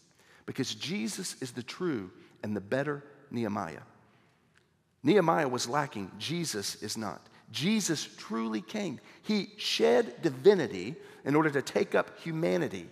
Because 0.46 0.76
Jesus 0.76 1.36
is 1.42 1.52
the 1.52 1.64
true 1.64 2.12
and 2.44 2.56
the 2.56 2.62
better 2.62 3.04
Nehemiah. 3.32 3.82
Nehemiah 5.04 5.48
was 5.48 5.70
lacking, 5.70 6.12
Jesus 6.18 6.82
is 6.82 6.98
not. 6.98 7.22
Jesus 7.52 8.08
truly 8.18 8.62
came. 8.62 9.00
He 9.22 9.52
shed 9.58 10.22
divinity 10.22 10.96
in 11.24 11.36
order 11.36 11.50
to 11.50 11.62
take 11.62 11.96
up 11.96 12.20
humanity, 12.20 12.88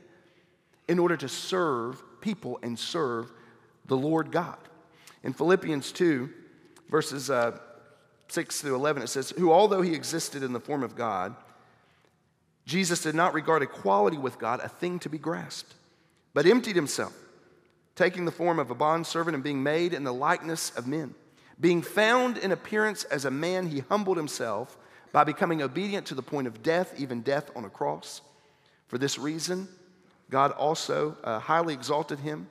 in 0.87 0.99
order 0.99 1.17
to 1.17 1.27
serve 1.27 2.01
people 2.21 2.59
and 2.63 2.77
serve 2.77 3.31
the 3.87 3.97
Lord 3.97 4.31
God. 4.31 4.57
In 5.23 5.33
Philippians 5.33 5.91
2, 5.91 6.29
verses 6.89 7.29
uh, 7.29 7.57
6 8.29 8.61
through 8.61 8.75
11, 8.75 9.03
it 9.03 9.07
says, 9.07 9.31
Who, 9.31 9.51
although 9.51 9.81
he 9.81 9.93
existed 9.93 10.43
in 10.43 10.53
the 10.53 10.59
form 10.59 10.83
of 10.83 10.95
God, 10.95 11.35
Jesus 12.65 13.03
did 13.03 13.15
not 13.15 13.33
regard 13.33 13.61
equality 13.61 14.17
with 14.17 14.39
God 14.39 14.59
a 14.59 14.69
thing 14.69 14.99
to 14.99 15.09
be 15.09 15.17
grasped, 15.17 15.73
but 16.33 16.45
emptied 16.45 16.75
himself, 16.75 17.15
taking 17.95 18.25
the 18.25 18.31
form 18.31 18.57
of 18.59 18.71
a 18.71 18.75
bondservant 18.75 19.35
and 19.35 19.43
being 19.43 19.61
made 19.61 19.93
in 19.93 20.03
the 20.03 20.13
likeness 20.13 20.71
of 20.71 20.87
men. 20.87 21.13
Being 21.59 21.81
found 21.81 22.37
in 22.37 22.51
appearance 22.51 23.03
as 23.05 23.25
a 23.25 23.31
man, 23.31 23.67
he 23.67 23.79
humbled 23.79 24.17
himself 24.17 24.77
by 25.11 25.23
becoming 25.23 25.61
obedient 25.61 26.05
to 26.07 26.15
the 26.15 26.21
point 26.21 26.47
of 26.47 26.61
death, 26.61 26.93
even 26.99 27.21
death 27.21 27.49
on 27.55 27.63
a 27.63 27.69
cross. 27.69 28.21
For 28.87 28.97
this 28.97 29.17
reason, 29.17 29.67
God 30.29 30.51
also 30.51 31.17
uh, 31.23 31.39
highly 31.39 31.73
exalted 31.73 32.19
him 32.19 32.47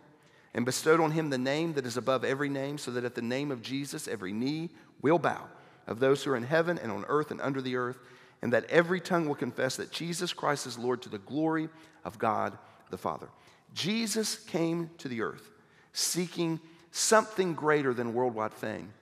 and 0.55 0.65
bestowed 0.65 1.01
on 1.01 1.11
him 1.11 1.31
the 1.31 1.39
name 1.39 1.75
that 1.75 1.85
is 1.85 1.97
above 1.97 2.25
every 2.25 2.49
name, 2.49 2.79
so 2.79 2.91
that 2.93 3.05
at 3.05 3.15
the 3.15 3.23
name 3.23 3.51
of 3.51 3.61
Jesus 3.61 4.09
every 4.09 4.33
knee 4.33 4.71
will 5.03 5.19
bow 5.19 5.49
of 5.87 6.01
those 6.01 6.23
who 6.23 6.31
are 6.31 6.37
in 6.37 6.45
heaven 6.45 6.79
and 6.79 6.91
on 6.91 7.05
earth 7.09 7.31
and 7.31 7.41
under 7.41 7.61
the 7.61 7.77
earth, 7.77 7.99
and 8.41 8.53
that 8.53 8.65
every 8.71 9.01
tongue 9.01 9.27
will 9.27 9.35
confess 9.35 9.77
that 9.77 9.91
Jesus 9.91 10.33
Christ 10.33 10.67
is 10.67 10.79
Lord 10.79 11.03
to 11.03 11.09
the 11.09 11.19
glory 11.19 11.69
of 12.05 12.19
God 12.19 12.57
the 12.91 12.99
Father. 12.99 13.29
Jesus 13.75 14.37
came 14.37 14.91
to 14.99 15.09
the 15.09 15.23
earth 15.23 15.51
seeking 15.93 16.61
something 16.97 17.55
greater 17.55 17.93
than 17.93 18.15
worldwide 18.15 18.55
fame 18.55 18.93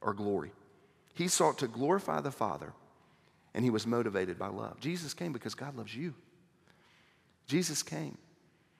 or 0.00 0.14
glory. 0.14 0.50
He 1.12 1.28
sought 1.28 1.58
to 1.58 1.68
glorify 1.68 2.22
the 2.22 2.30
Father, 2.30 2.72
and 3.54 3.62
he 3.62 3.68
was 3.68 3.86
motivated 3.86 4.38
by 4.38 4.48
love. 4.48 4.80
Jesus 4.80 5.12
came 5.12 5.34
because 5.34 5.54
God 5.54 5.76
loves 5.76 5.94
you. 5.94 6.14
Jesus 7.46 7.82
came 7.82 8.16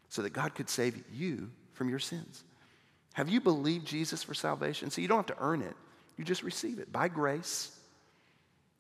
so 0.09 0.23
that 0.23 0.33
God 0.33 0.55
could 0.55 0.71
save 0.71 1.05
you 1.13 1.51
from 1.75 1.91
your 1.91 1.99
sins. 1.99 2.45
Have 3.13 3.29
you 3.29 3.43
believed 3.43 3.87
Jesus 3.87 4.23
for 4.23 4.33
salvation? 4.33 4.91
So 4.91 5.03
you 5.03 5.09
don't 5.09 5.29
have 5.29 5.37
to 5.37 5.43
earn 5.45 5.61
it, 5.61 5.77
you 6.17 6.25
just 6.25 6.43
receive 6.43 6.79
it 6.79 6.91
by 6.91 7.09
grace, 7.09 7.71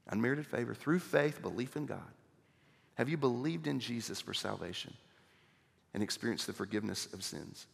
unmerited 0.08 0.46
favor, 0.46 0.74
through 0.74 1.00
faith, 1.00 1.42
belief 1.42 1.76
in 1.76 1.84
God. 1.84 2.00
Have 2.94 3.10
you 3.10 3.18
believed 3.18 3.66
in 3.66 3.78
Jesus 3.78 4.22
for 4.22 4.32
salvation 4.32 4.94
and 5.92 6.02
experienced 6.02 6.46
the 6.46 6.54
forgiveness 6.54 7.12
of 7.12 7.22
sins? 7.22 7.66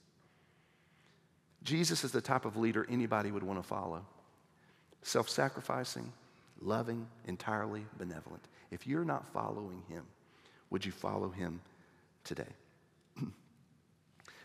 Jesus 1.62 2.04
is 2.04 2.12
the 2.12 2.20
type 2.20 2.44
of 2.44 2.56
leader 2.56 2.86
anybody 2.88 3.30
would 3.30 3.42
want 3.42 3.60
to 3.60 3.66
follow 3.66 4.04
self 5.02 5.28
sacrificing, 5.28 6.12
loving, 6.60 7.06
entirely 7.26 7.84
benevolent. 7.98 8.42
If 8.70 8.86
you're 8.86 9.04
not 9.04 9.26
following 9.32 9.82
him, 9.88 10.04
would 10.70 10.84
you 10.84 10.92
follow 10.92 11.28
him 11.28 11.60
today? 12.24 12.48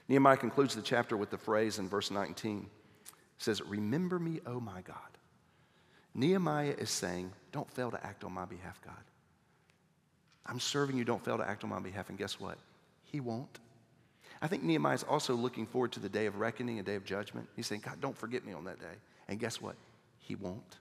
Nehemiah 0.08 0.38
concludes 0.38 0.76
the 0.76 0.82
chapter 0.82 1.16
with 1.16 1.30
the 1.30 1.38
phrase 1.38 1.80
in 1.80 1.88
verse 1.88 2.12
19. 2.12 2.68
Says, 3.38 3.62
Remember 3.62 4.20
me, 4.20 4.40
O 4.46 4.60
my 4.60 4.82
God. 4.82 4.98
Nehemiah 6.16 6.76
is 6.78 6.90
saying, 6.90 7.32
Don't 7.52 7.70
fail 7.72 7.92
to 7.92 8.06
act 8.06 8.24
on 8.24 8.34
my 8.34 8.46
behalf, 8.46 8.82
God. 8.84 8.96
I'm 10.48 10.60
serving 10.60 10.98
you, 10.98 11.04
don't 11.04 11.24
fail 11.24 11.38
to 11.38 11.48
act 11.48 11.64
on 11.64 11.70
my 11.70 11.80
behalf. 11.80 12.10
And 12.10 12.18
guess 12.18 12.40
what? 12.40 12.58
He 13.04 13.20
won't. 13.20 13.60
I 14.42 14.48
think 14.48 14.64
Nehemiah 14.64 14.96
is 14.96 15.04
also 15.04 15.34
looking 15.34 15.66
forward 15.66 15.92
to 15.94 16.00
the 16.00 16.10
day 16.10 16.26
of 16.26 16.40
reckoning, 16.40 16.80
a 16.80 16.84
day 16.84 16.96
of 16.96 17.06
judgment. 17.06 17.48
He's 17.56 17.68
saying, 17.68 17.82
God, 17.84 18.00
don't 18.00 18.18
forget 18.18 18.46
me 18.46 18.54
on 18.54 18.66
that 18.66 18.80
day. 18.80 18.96
And 19.28 19.40
guess 19.40 19.62
what? 19.62 19.76
He 20.20 20.36
won't. 20.36 20.78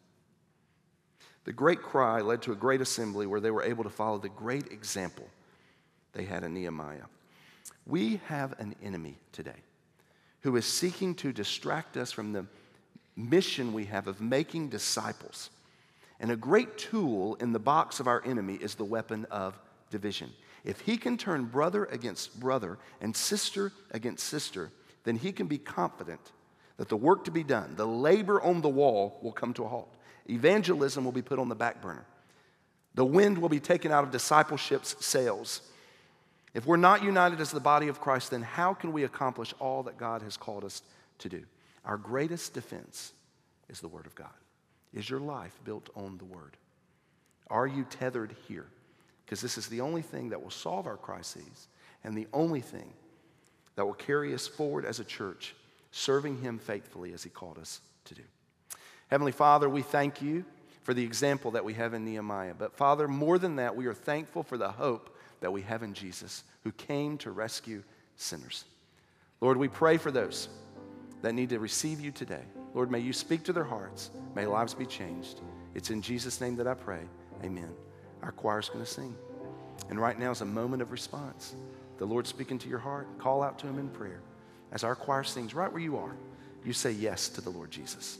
The 1.44 1.52
great 1.52 1.80
cry 1.80 2.20
led 2.20 2.42
to 2.42 2.52
a 2.52 2.56
great 2.56 2.80
assembly 2.80 3.26
where 3.26 3.40
they 3.40 3.50
were 3.50 3.62
able 3.62 3.84
to 3.84 3.90
follow 3.90 4.18
the 4.18 4.28
great 4.28 4.72
example 4.72 5.28
they 6.12 6.24
had 6.24 6.42
in 6.42 6.54
Nehemiah. 6.54 7.04
We 7.86 8.20
have 8.26 8.58
an 8.58 8.74
enemy 8.82 9.16
today 9.32 9.62
who 10.40 10.56
is 10.56 10.66
seeking 10.66 11.14
to 11.16 11.32
distract 11.32 11.96
us 11.96 12.12
from 12.12 12.32
the 12.32 12.46
mission 13.16 13.72
we 13.72 13.84
have 13.86 14.06
of 14.06 14.20
making 14.20 14.68
disciples. 14.68 15.50
And 16.20 16.30
a 16.30 16.36
great 16.36 16.78
tool 16.78 17.36
in 17.36 17.52
the 17.52 17.58
box 17.58 18.00
of 18.00 18.06
our 18.06 18.22
enemy 18.24 18.54
is 18.54 18.74
the 18.74 18.84
weapon 18.84 19.26
of 19.30 19.58
division. 19.90 20.32
If 20.66 20.80
he 20.80 20.96
can 20.96 21.16
turn 21.16 21.44
brother 21.44 21.84
against 21.84 22.38
brother 22.38 22.76
and 23.00 23.16
sister 23.16 23.72
against 23.92 24.26
sister, 24.26 24.72
then 25.04 25.16
he 25.16 25.30
can 25.30 25.46
be 25.46 25.58
confident 25.58 26.32
that 26.76 26.88
the 26.88 26.96
work 26.96 27.24
to 27.24 27.30
be 27.30 27.44
done, 27.44 27.74
the 27.76 27.86
labor 27.86 28.42
on 28.42 28.60
the 28.60 28.68
wall, 28.68 29.18
will 29.22 29.32
come 29.32 29.54
to 29.54 29.64
a 29.64 29.68
halt. 29.68 29.94
Evangelism 30.28 31.04
will 31.04 31.12
be 31.12 31.22
put 31.22 31.38
on 31.38 31.48
the 31.48 31.54
back 31.54 31.80
burner. 31.80 32.04
The 32.96 33.04
wind 33.04 33.38
will 33.38 33.48
be 33.48 33.60
taken 33.60 33.92
out 33.92 34.02
of 34.02 34.10
discipleship's 34.10 34.96
sails. 35.04 35.60
If 36.52 36.66
we're 36.66 36.76
not 36.76 37.04
united 37.04 37.40
as 37.40 37.52
the 37.52 37.60
body 37.60 37.86
of 37.86 38.00
Christ, 38.00 38.32
then 38.32 38.42
how 38.42 38.74
can 38.74 38.92
we 38.92 39.04
accomplish 39.04 39.54
all 39.60 39.84
that 39.84 39.98
God 39.98 40.22
has 40.22 40.36
called 40.36 40.64
us 40.64 40.82
to 41.18 41.28
do? 41.28 41.44
Our 41.84 41.96
greatest 41.96 42.54
defense 42.54 43.12
is 43.68 43.80
the 43.80 43.88
Word 43.88 44.06
of 44.06 44.16
God. 44.16 44.34
Is 44.92 45.08
your 45.08 45.20
life 45.20 45.60
built 45.64 45.90
on 45.94 46.18
the 46.18 46.24
Word? 46.24 46.56
Are 47.48 47.68
you 47.68 47.84
tethered 47.84 48.34
here? 48.48 48.66
Because 49.26 49.40
this 49.40 49.58
is 49.58 49.66
the 49.66 49.80
only 49.80 50.02
thing 50.02 50.28
that 50.30 50.40
will 50.40 50.50
solve 50.50 50.86
our 50.86 50.96
crises 50.96 51.66
and 52.04 52.16
the 52.16 52.28
only 52.32 52.60
thing 52.60 52.92
that 53.74 53.84
will 53.84 53.92
carry 53.92 54.32
us 54.32 54.46
forward 54.46 54.84
as 54.84 55.00
a 55.00 55.04
church, 55.04 55.54
serving 55.90 56.40
Him 56.40 56.58
faithfully 56.58 57.12
as 57.12 57.24
He 57.24 57.28
called 57.28 57.58
us 57.58 57.80
to 58.04 58.14
do. 58.14 58.22
Heavenly 59.08 59.32
Father, 59.32 59.68
we 59.68 59.82
thank 59.82 60.22
you 60.22 60.44
for 60.84 60.94
the 60.94 61.02
example 61.02 61.50
that 61.50 61.64
we 61.64 61.74
have 61.74 61.94
in 61.94 62.04
Nehemiah. 62.04 62.54
But 62.56 62.76
Father, 62.76 63.08
more 63.08 63.38
than 63.38 63.56
that, 63.56 63.74
we 63.74 63.86
are 63.86 63.94
thankful 63.94 64.44
for 64.44 64.56
the 64.56 64.70
hope 64.70 65.16
that 65.40 65.52
we 65.52 65.62
have 65.62 65.82
in 65.82 65.92
Jesus, 65.92 66.44
who 66.62 66.70
came 66.72 67.18
to 67.18 67.32
rescue 67.32 67.82
sinners. 68.14 68.64
Lord, 69.40 69.56
we 69.56 69.68
pray 69.68 69.96
for 69.96 70.12
those 70.12 70.48
that 71.22 71.34
need 71.34 71.50
to 71.50 71.58
receive 71.58 72.00
you 72.00 72.12
today. 72.12 72.42
Lord, 72.72 72.90
may 72.90 73.00
you 73.00 73.12
speak 73.12 73.42
to 73.44 73.52
their 73.52 73.64
hearts. 73.64 74.10
May 74.34 74.46
lives 74.46 74.74
be 74.74 74.86
changed. 74.86 75.40
It's 75.74 75.90
in 75.90 76.00
Jesus' 76.00 76.40
name 76.40 76.56
that 76.56 76.66
I 76.66 76.74
pray. 76.74 77.00
Amen. 77.42 77.85
Our 78.26 78.32
choir's 78.32 78.68
going 78.68 78.84
to 78.84 78.90
sing. 78.90 79.14
And 79.88 80.00
right 80.00 80.18
now 80.18 80.32
is 80.32 80.40
a 80.40 80.46
moment 80.46 80.82
of 80.82 80.90
response. 80.90 81.54
The 81.98 82.04
Lord 82.04 82.26
speaking 82.26 82.58
to 82.58 82.68
your 82.68 82.80
heart, 82.80 83.06
call 83.18 83.40
out 83.40 83.56
to 83.60 83.68
Him 83.68 83.78
in 83.78 83.88
prayer. 83.88 84.20
As 84.72 84.82
our 84.82 84.96
choir 84.96 85.22
sings, 85.22 85.54
right 85.54 85.72
where 85.72 85.80
you 85.80 85.96
are, 85.96 86.16
you 86.64 86.72
say 86.72 86.90
yes 86.90 87.28
to 87.30 87.40
the 87.40 87.50
Lord 87.50 87.70
Jesus. 87.70 88.18